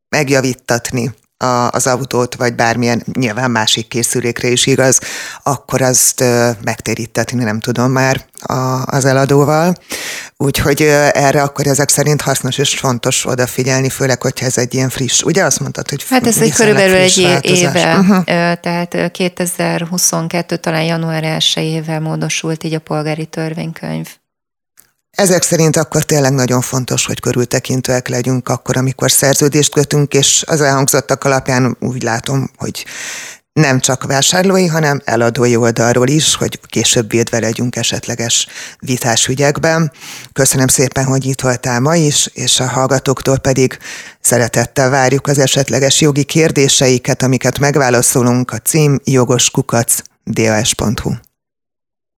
megjavítatni 0.09 1.15
a, 1.39 1.69
az 1.71 1.87
autót, 1.87 2.35
vagy 2.35 2.55
bármilyen 2.55 3.05
nyilván 3.13 3.51
másik 3.51 3.89
készülékre 3.89 4.49
is 4.49 4.67
igaz, 4.67 5.01
akkor 5.43 5.83
azt 5.83 6.25
megtérítetni 6.65 7.45
nem 7.45 7.61
tudom 7.61 7.91
már 7.91 8.25
a, 8.41 8.83
az 8.85 9.05
eladóval. 9.05 9.75
Úgyhogy 10.37 10.83
erre 11.13 11.43
akkor 11.43 11.67
ezek 11.67 11.89
szerint 11.89 12.21
hasznos 12.21 12.59
és 12.59 12.79
fontos 12.79 13.27
odafigyelni, 13.27 13.89
főleg, 13.89 14.23
hogyha 14.23 14.47
ez 14.47 14.59
egy 14.59 14.75
ilyen 14.75 14.89
friss. 14.89 15.23
Ugye 15.23 15.45
azt 15.45 15.61
mondtad, 15.61 15.89
hogy 15.89 16.05
Hát 16.09 16.27
ez 16.27 16.39
egy 16.39 16.55
körülbelül 16.55 16.95
egy 16.95 17.23
változás. 17.23 17.59
éve, 17.59 17.99
uh-huh. 17.99 18.25
tehát 18.61 19.11
2022 19.13 20.57
talán 20.57 20.85
január 20.85 21.25
1 21.25 21.53
éve 21.57 21.99
módosult 21.99 22.65
így 22.65 22.75
a 22.75 22.79
polgári 22.79 23.27
törvénykönyv. 23.27 24.18
Ezek 25.11 25.43
szerint 25.43 25.77
akkor 25.77 26.03
tényleg 26.03 26.33
nagyon 26.33 26.61
fontos, 26.61 27.07
hogy 27.07 27.21
körültekintőek 27.21 28.09
legyünk 28.09 28.49
akkor, 28.49 28.77
amikor 28.77 29.11
szerződést 29.11 29.73
kötünk, 29.73 30.15
és 30.15 30.45
az 30.47 30.61
elhangzottak 30.61 31.25
alapján 31.25 31.77
úgy 31.81 32.03
látom, 32.03 32.51
hogy 32.57 32.87
nem 33.53 33.81
csak 33.81 34.05
vásárlói, 34.05 34.67
hanem 34.67 35.01
eladói 35.05 35.57
oldalról 35.57 36.09
is, 36.09 36.35
hogy 36.35 36.61
később 36.67 37.11
védve 37.11 37.39
legyünk 37.39 37.77
esetleges 37.77 38.47
vitás. 38.79 39.31
Köszönöm 40.33 40.67
szépen, 40.67 41.05
hogy 41.05 41.25
itt 41.25 41.41
voltál 41.41 41.81
ma 41.81 41.97
is, 41.97 42.31
és 42.33 42.61
a 42.61 42.69
hallgatóktól 42.69 43.39
pedig 43.39 43.79
szeretettel 44.21 44.91
várjuk 44.91 45.27
az 45.27 45.39
esetleges 45.39 46.01
jogi 46.01 46.25
kérdéseiket, 46.25 47.23
amiket 47.23 47.59
megválaszolunk 47.59 48.51
a 48.51 48.59
cím 48.59 49.01
jogoskukac.ds.hu. 49.05 51.13